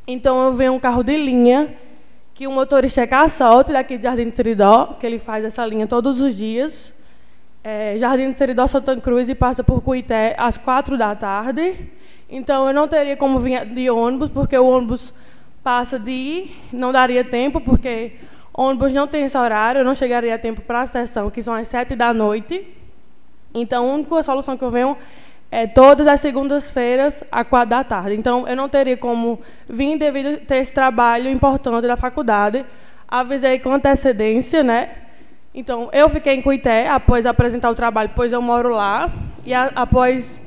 [0.07, 1.76] Então, eu venho um carro de linha
[2.34, 5.86] que o motorista é Cassolte, daqui de Jardim de Seridó, que ele faz essa linha
[5.86, 6.93] todos os dias.
[7.70, 11.76] É, Jardim de Seridó, Santa Cruz e passa por Cuité às 4 da tarde.
[12.30, 15.13] Então, eu não teria como vir de ônibus, porque o ônibus
[15.61, 18.13] passa de ir, não daria tempo, porque
[18.53, 21.53] ônibus não tem esse horário, eu não chegaria a tempo para a sessão, que são
[21.53, 22.65] às sete da noite.
[23.53, 24.95] Então, a única solução que eu venho
[25.51, 28.15] é todas as segundas-feiras, às quatro da tarde.
[28.15, 32.65] Então, eu não teria como vir devido a ter esse trabalho importante da faculdade.
[33.05, 35.06] Avisei com antecedência, né?
[35.57, 39.11] Então, eu fiquei em Cuité após apresentar o trabalho, pois eu moro lá.
[39.43, 40.39] E a, após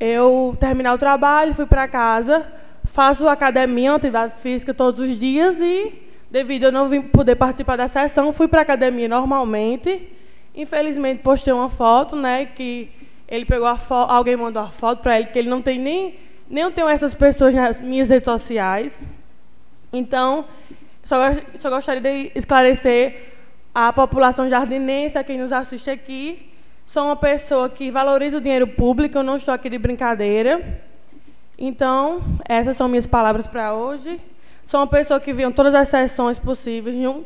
[0.00, 2.50] eu terminar o trabalho, fui para casa,
[2.84, 5.92] faço academia, atividade física todos os dias e
[6.30, 10.08] devido a eu não vim poder participar da sessão, fui para a academia normalmente.
[10.54, 12.88] Infelizmente, postei uma foto, né, que
[13.28, 16.14] ele pegou a foto, alguém mandou a foto para ele, que ele não tem nem,
[16.48, 19.06] nem eu tenho essas pessoas nas minhas redes sociais.
[19.92, 20.46] Então,
[21.04, 21.18] só,
[21.56, 23.31] só gostaria de esclarecer
[23.74, 26.50] a população jardinense, a quem nos assiste aqui.
[26.84, 30.80] Sou uma pessoa que valoriza o dinheiro público, eu não estou aqui de brincadeira.
[31.58, 34.20] Então, essas são minhas palavras para hoje.
[34.66, 37.24] Sou uma pessoa que vem todas as sessões possíveis, não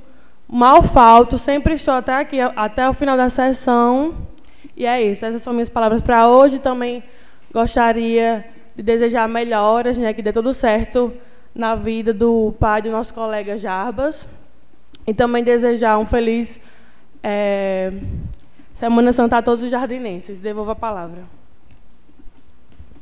[0.48, 4.14] mal falto, sempre estou até aqui, até o final da sessão.
[4.76, 6.58] E é isso, essas são minhas palavras para hoje.
[6.58, 7.02] Também
[7.52, 8.44] gostaria
[8.76, 11.12] de desejar melhoras, né, que dê tudo certo
[11.54, 14.26] na vida do pai do nosso colega Jarbas.
[15.06, 16.58] E também desejar um feliz
[17.22, 17.92] é,
[18.76, 20.40] Semana Santa a todos os jardinenses.
[20.40, 21.22] Devolvo a palavra.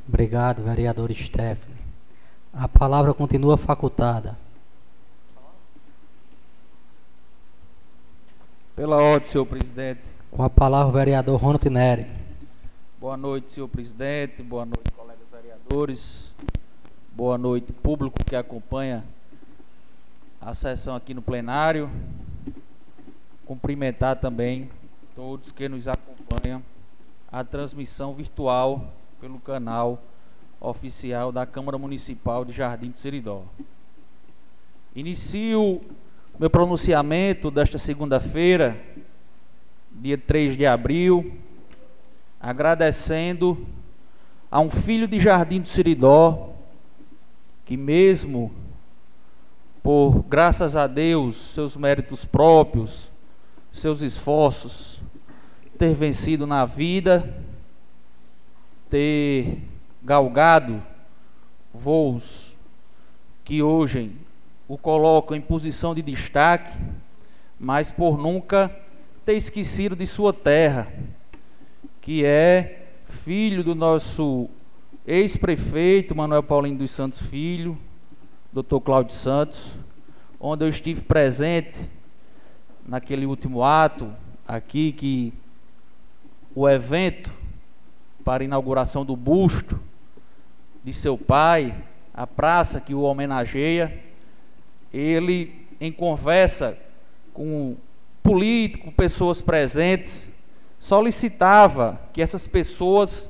[0.07, 1.75] Obrigado, vereador Stephanie.
[2.53, 4.37] A palavra continua facultada.
[8.75, 10.01] Pela ordem, senhor presidente.
[10.31, 12.05] Com a palavra, o vereador Ronald Neri.
[12.99, 14.41] Boa noite, senhor presidente.
[14.41, 16.33] Boa noite, colegas vereadores.
[17.11, 19.03] Boa noite, público que acompanha
[20.45, 21.89] a sessão aqui no plenário.
[23.47, 24.69] Cumprimentar também
[25.15, 26.61] todos que nos acompanham
[27.31, 29.99] a transmissão virtual pelo canal
[30.61, 33.41] oficial da Câmara Municipal de Jardim do Seridó.
[34.95, 35.81] Inicio
[36.37, 38.79] meu pronunciamento desta segunda-feira,
[39.93, 41.39] dia 3 de abril,
[42.39, 43.65] agradecendo
[44.51, 46.53] a um filho de Jardim do Seridó,
[47.65, 48.51] que mesmo
[49.85, 53.07] por graças a Deus, seus méritos próprios,
[53.71, 54.99] seus esforços,
[55.77, 57.37] ter vencido na vida,
[58.89, 59.61] ter
[60.01, 60.81] galgado
[61.71, 62.57] voos
[63.43, 64.11] que hoje
[64.67, 66.75] o colocam em posição de destaque,
[67.59, 68.75] mas por nunca
[69.23, 70.91] ter esquecido de sua terra,
[72.01, 74.49] que é filho do nosso
[75.05, 77.77] ex-prefeito Manuel Paulinho dos Santos Filho,
[78.55, 78.79] Dr.
[78.79, 79.73] Cláudio Santos,
[80.39, 81.77] onde eu estive presente
[82.87, 84.09] naquele último ato
[84.47, 85.33] aqui que
[86.55, 87.33] o evento
[88.23, 89.77] para a inauguração do busto
[90.85, 91.75] de seu pai,
[92.13, 94.01] a praça que o homenageia,
[94.93, 96.77] ele em conversa
[97.33, 97.75] com
[98.23, 100.25] político, pessoas presentes,
[100.79, 103.29] solicitava que essas pessoas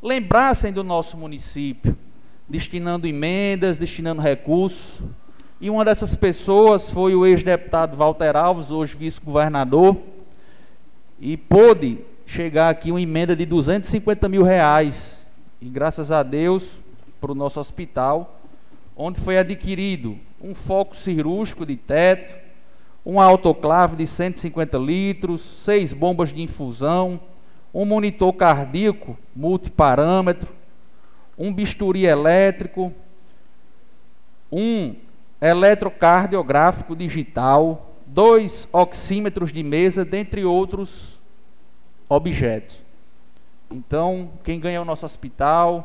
[0.00, 1.98] lembrassem do nosso município,
[2.48, 5.00] destinando emendas, destinando recursos.
[5.60, 9.96] E uma dessas pessoas foi o ex-deputado Walter Alves, hoje vice-governador,
[11.20, 15.18] e pôde chegar aqui uma emenda de 250 mil reais.
[15.60, 16.78] E graças a Deus,
[17.20, 18.40] para o nosso hospital,
[18.96, 22.34] onde foi adquirido um foco cirúrgico de teto,
[23.06, 27.20] um autoclave de 150 litros, seis bombas de infusão,
[27.72, 30.48] um monitor cardíaco multiparâmetro,
[31.36, 32.92] um bisturi elétrico,
[34.50, 34.94] um
[35.40, 41.18] eletrocardiográfico digital, dois oxímetros de mesa, dentre outros
[42.08, 42.82] objetos.
[43.70, 45.84] Então, quem ganha o nosso hospital,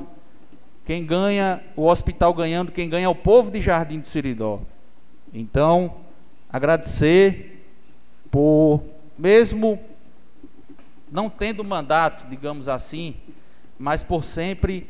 [0.86, 4.62] quem ganha, o hospital ganhando, quem ganha é o povo de Jardim do Siridó.
[5.34, 5.96] Então,
[6.50, 7.66] agradecer
[8.30, 8.84] por,
[9.18, 9.80] mesmo
[11.12, 13.16] não tendo mandato, digamos assim,
[13.80, 14.88] mas por sempre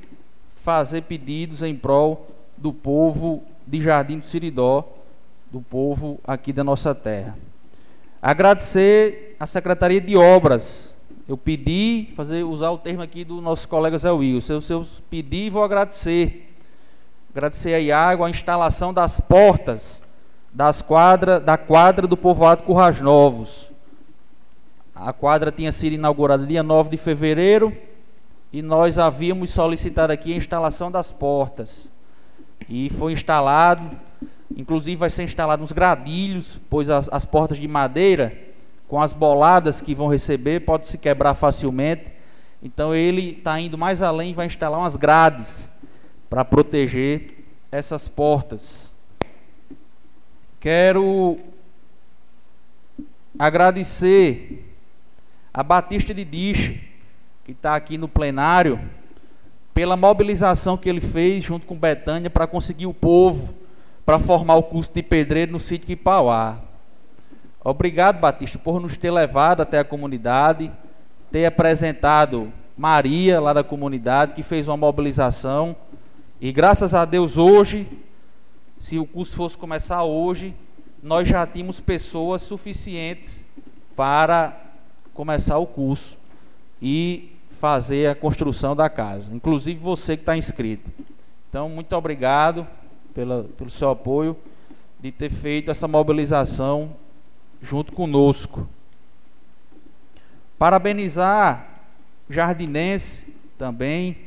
[0.68, 4.86] fazer pedidos em prol do povo de Jardim do Siridó,
[5.50, 7.38] do povo aqui da nossa terra.
[8.22, 10.94] Agradecer à Secretaria de Obras.
[11.26, 14.56] Eu pedi, fazer usar o termo aqui do nosso colega Zé Wilson.
[14.56, 16.54] Eu, eu pedi e vou agradecer.
[17.32, 20.04] Agradecer a Iago a instalação das portas
[20.52, 23.72] das quadra, da quadra do povoado Currais Novos.
[24.94, 27.74] A quadra tinha sido inaugurada dia 9 de fevereiro
[28.52, 31.92] e nós havíamos solicitado aqui a instalação das portas.
[32.70, 33.98] E foi instalado,
[34.56, 38.38] inclusive vai ser instalado uns gradilhos, pois as, as portas de madeira,
[38.88, 42.12] com as boladas que vão receber, pode se quebrar facilmente.
[42.64, 45.70] Então ele está indo mais além e vai instalar umas grades
[46.30, 48.94] para proteger essas portas.
[50.60, 51.38] Quero
[53.38, 54.66] agradecer
[55.54, 56.87] a Batista de Diche,
[57.48, 58.78] que está aqui no plenário,
[59.74, 63.56] pela mobilização que ele fez junto com Betânia para conseguir o povo
[64.06, 66.60] para formar o curso de pedreiro no sítio Quipauá.
[67.64, 70.70] Obrigado, Batista, por nos ter levado até a comunidade,
[71.32, 75.74] ter apresentado Maria lá da comunidade, que fez uma mobilização.
[76.42, 77.88] E graças a Deus hoje,
[78.78, 80.54] se o curso fosse começar hoje,
[81.02, 83.46] nós já tínhamos pessoas suficientes
[83.96, 84.54] para
[85.14, 86.18] começar o curso.
[86.82, 90.92] E fazer a construção da casa, inclusive você que está inscrito.
[91.50, 92.68] Então, muito obrigado
[93.14, 94.38] pela, pelo seu apoio
[95.00, 96.96] de ter feito essa mobilização
[97.62, 98.68] junto conosco.
[100.58, 101.68] Parabenizar
[102.30, 104.18] Jardinense também,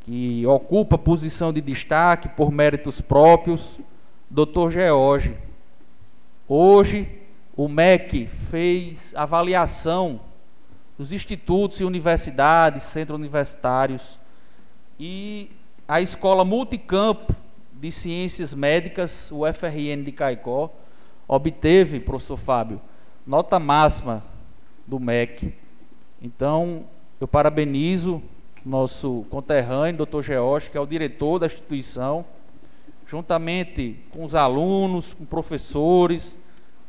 [0.00, 3.78] que ocupa posição de destaque por méritos próprios,
[4.28, 4.70] Dr.
[4.70, 5.36] George.
[6.48, 7.08] Hoje,
[7.56, 10.20] o MEC fez avaliação
[11.00, 14.20] os institutos e universidades, centros universitários
[14.98, 15.50] e
[15.88, 17.34] a Escola Multicampo
[17.72, 20.70] de Ciências Médicas, o FRN de Caicó,
[21.26, 22.82] obteve, professor Fábio,
[23.26, 24.22] nota máxima
[24.86, 25.54] do MEC.
[26.20, 26.84] Então,
[27.18, 28.22] eu parabenizo
[28.62, 32.26] nosso conterrâneo, doutor George, que é o diretor da instituição,
[33.06, 36.36] juntamente com os alunos, com professores,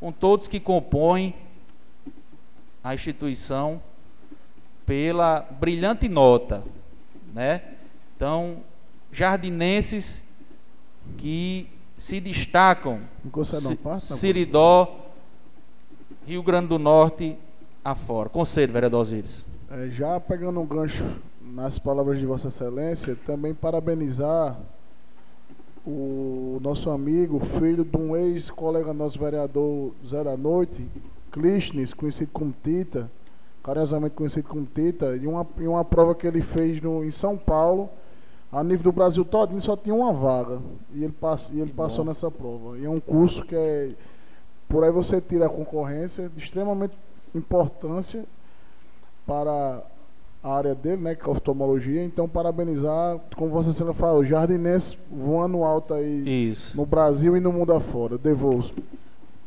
[0.01, 1.33] com todos que compõem
[2.83, 3.81] a instituição,
[4.85, 6.63] pela brilhante nota,
[7.33, 7.61] né?
[8.15, 8.57] Então,
[9.11, 10.23] jardinenses
[11.17, 11.67] que
[11.97, 13.01] se destacam
[13.75, 15.07] passa, Siridó,
[16.25, 17.37] Rio Grande do Norte
[17.83, 18.29] afora.
[18.29, 19.45] Conselho, vereador Osiris.
[19.69, 21.05] É, já pegando um gancho
[21.41, 24.59] nas palavras de Vossa Excelência, também parabenizar
[25.85, 30.85] o nosso amigo, filho de um ex-colega nosso vereador Zé da Noite,
[31.31, 33.09] Clístenes, conhecido como Tita,
[33.63, 37.37] carinhosamente conhecido como Tita, em uma, em uma prova que ele fez no, em São
[37.37, 37.89] Paulo,
[38.51, 40.59] a nível do Brasil todo, só tinha uma vaga.
[40.93, 42.77] E ele, pass, e ele passou nessa prova.
[42.77, 43.91] E é um curso que é.
[44.67, 46.93] Por aí você tira a concorrência de extremamente
[47.33, 48.25] importância
[49.25, 49.83] para
[50.43, 52.03] a área dele, né, que é a oftalmologia.
[52.03, 56.75] Então, parabenizar, como você sempre falou, jardinense voando alto aí Isso.
[56.75, 58.17] no Brasil e no mundo afora.
[58.17, 58.73] Devolvo.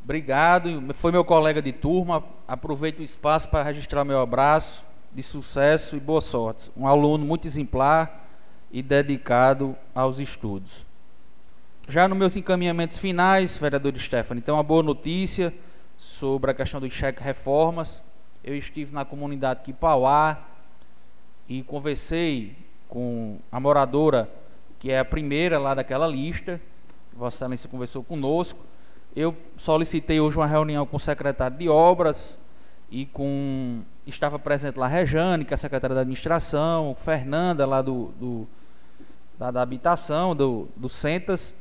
[0.05, 0.93] Obrigado.
[0.93, 2.23] Foi meu colega de turma.
[2.47, 6.71] Aproveito o espaço para registrar meu abraço de sucesso e boa sorte.
[6.77, 8.29] Um aluno muito exemplar
[8.71, 10.85] e dedicado aos estudos.
[11.89, 15.55] Já nos meus encaminhamentos finais, vereador Stephanie, tem uma boa notícia
[15.97, 18.05] sobre a questão dos cheque reformas.
[18.43, 20.45] Eu estive na comunidade Quipauá
[21.49, 22.55] e conversei
[22.91, 24.29] com a moradora,
[24.79, 26.61] que é a primeira lá daquela lista.
[27.11, 28.74] Vossa Excelência conversou conosco.
[29.15, 32.39] Eu solicitei hoje uma reunião com o secretário de obras
[32.91, 33.83] e com.
[34.07, 38.47] Estava presente lá Rejane, que é a secretária da administração, Fernanda lá do, do
[39.39, 41.55] da, da habitação, do, do Centas.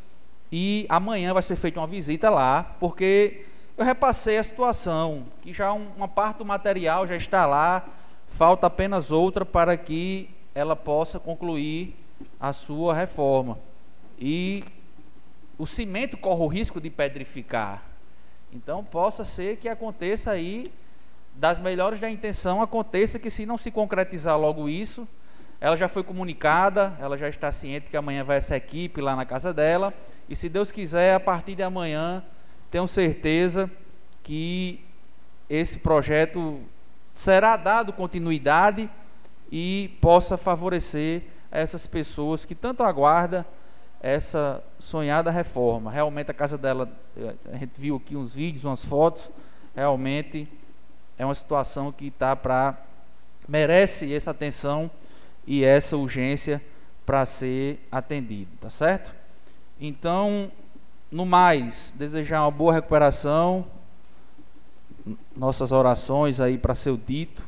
[0.52, 3.46] E amanhã vai ser feita uma visita lá, porque
[3.78, 7.86] eu repassei a situação, que já um- uma parte do material já está lá,
[8.28, 11.96] falta apenas outra para que ela possa concluir
[12.40, 13.58] a sua reforma.
[14.20, 14.64] E
[15.64, 17.84] o cimento corre o risco de pedrificar.
[18.52, 20.74] Então possa ser que aconteça aí,
[21.34, 25.08] das melhores da intenção, aconteça que se não se concretizar logo isso,
[25.62, 29.26] ela já foi comunicada, ela já está ciente que amanhã vai essa equipe lá na
[29.26, 29.94] casa dela.
[30.28, 32.22] E se Deus quiser, a partir de amanhã,
[32.70, 33.72] tenho certeza
[34.22, 34.84] que
[35.50, 36.60] esse projeto
[37.14, 38.90] será dado continuidade
[39.50, 43.46] e possa favorecer essas pessoas que tanto aguardam
[44.04, 45.90] essa sonhada reforma.
[45.90, 49.32] Realmente a casa dela, eh, a gente viu aqui uns vídeos, umas fotos,
[49.74, 50.46] realmente
[51.18, 52.78] é uma situação que está para
[53.48, 54.92] merece essa atenção
[55.48, 56.62] e essa urgência
[57.06, 59.14] para ser atendido, tá certo?
[59.80, 60.52] Então,
[61.10, 63.66] no mais, desejar uma boa recuperação,
[65.36, 67.44] nossas orações aí para seu dito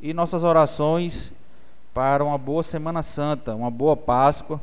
[0.00, 1.32] e nossas orações
[1.92, 4.60] para uma boa Semana Santa, uma boa Páscoa,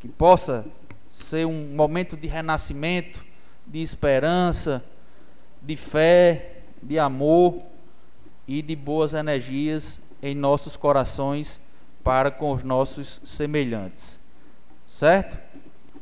[0.00, 0.64] que possa
[1.10, 3.24] ser um momento de renascimento,
[3.66, 4.84] de esperança,
[5.62, 7.62] de fé, de amor
[8.46, 11.60] e de boas energias em nossos corações
[12.04, 14.20] para com os nossos semelhantes.
[14.86, 15.36] Certo?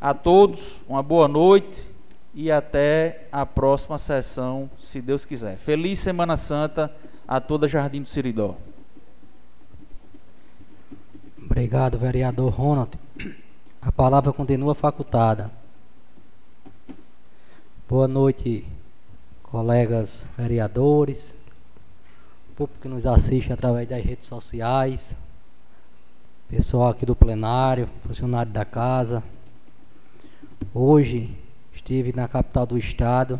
[0.01, 1.89] A todos, uma boa noite
[2.35, 5.57] e até a próxima sessão, se Deus quiser.
[5.57, 6.95] Feliz Semana Santa
[7.27, 8.57] a toda Jardim do Siridó.
[11.43, 12.99] Obrigado, vereador Ronald.
[13.87, 15.51] A palavra continua facultada.
[17.87, 18.67] Boa noite,
[19.43, 21.37] colegas vereadores,
[22.57, 25.15] público que nos assiste através das redes sociais,
[26.49, 29.23] pessoal aqui do plenário, funcionário da casa.
[30.73, 31.37] Hoje
[31.75, 33.39] estive na capital do estado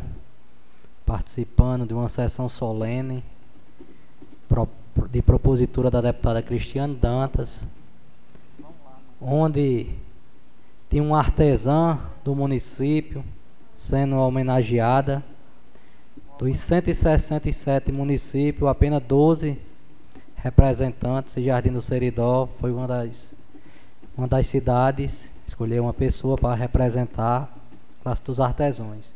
[1.07, 3.23] participando de uma sessão solene
[5.09, 7.67] de propositura da deputada Cristiane Dantas,
[9.19, 10.04] onde
[10.95, 13.21] tinha uma artesã do município
[13.75, 15.21] sendo homenageada.
[16.39, 19.59] Dos 167 municípios, apenas 12
[20.37, 23.33] representantes de Jardim do Seridó foi uma das,
[24.17, 27.53] uma das cidades, escolheu uma pessoa para representar
[27.99, 29.13] a classe dos artesãos.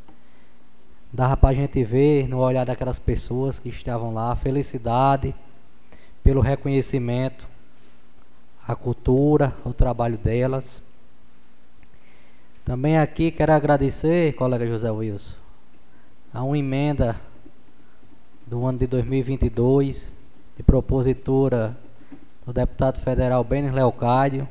[1.14, 5.34] Dava para a gente ver no olhar daquelas pessoas que estavam lá a felicidade
[6.22, 7.48] pelo reconhecimento
[8.68, 10.89] à cultura, ao trabalho delas.
[12.70, 15.34] Também aqui quero agradecer, colega José Wilson,
[16.32, 17.20] a uma emenda
[18.46, 20.12] do ano de 2022,
[20.56, 21.76] de propositura
[22.46, 24.48] do deputado federal Benes Leocádio,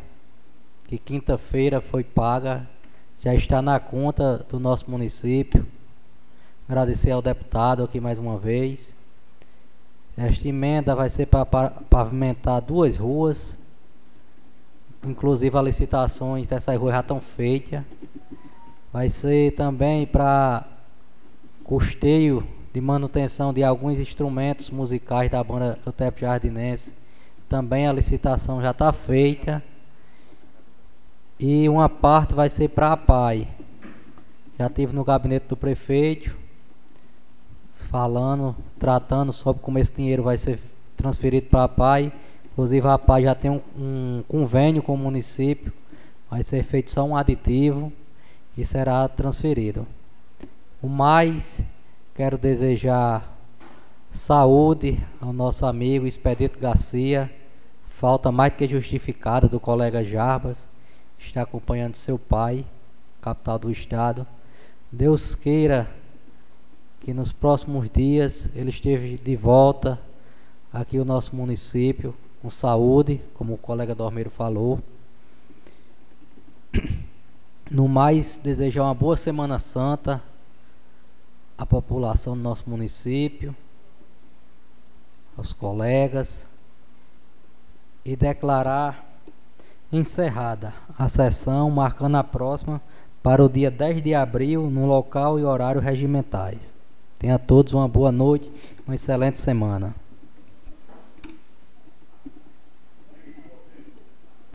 [0.89, 2.69] que quinta-feira foi paga,
[3.21, 5.65] já está na conta do nosso município.
[6.69, 8.93] Agradecer ao deputado aqui mais uma vez.
[10.17, 13.57] Esta emenda vai ser para pa- pavimentar duas ruas,
[15.05, 17.83] inclusive as licitações dessas ruas já estão feitas.
[18.93, 20.67] Vai ser também para
[21.63, 26.95] custeio de manutenção de alguns instrumentos musicais da banda Eutep Jardinense.
[27.49, 29.63] Também a licitação já está feita.
[31.39, 33.49] E uma parte vai ser para a PAI.
[34.59, 36.37] Já tive no gabinete do prefeito,
[37.73, 40.59] falando, tratando sobre como esse dinheiro vai ser
[40.97, 42.13] transferido para a PAI.
[42.59, 45.73] Inclusive a PAI já tem um, um convênio com o município,
[46.29, 47.93] vai ser feito só um aditivo
[48.57, 49.87] e será transferido.
[50.83, 51.65] O mais,
[52.17, 53.33] quero desejar
[54.11, 57.33] saúde ao nosso amigo Expedito Garcia,
[57.91, 60.67] falta mais que justificada do colega Jarbas,
[61.17, 62.67] está acompanhando seu pai,
[63.21, 64.27] capital do estado.
[64.91, 65.89] Deus queira
[67.03, 69.97] que nos próximos dias ele esteja de volta
[70.73, 74.81] aqui no nosso município com saúde, como o colega Dormeiro falou.
[77.71, 80.23] No mais, desejar uma boa Semana Santa
[81.57, 83.55] à população do nosso município,
[85.37, 86.47] aos colegas,
[88.05, 89.05] e declarar
[89.93, 92.81] encerrada a sessão, marcando a próxima
[93.23, 96.75] para o dia 10 de abril, no local e horário regimentais.
[97.19, 98.51] Tenha todos uma boa noite,
[98.87, 99.95] uma excelente semana.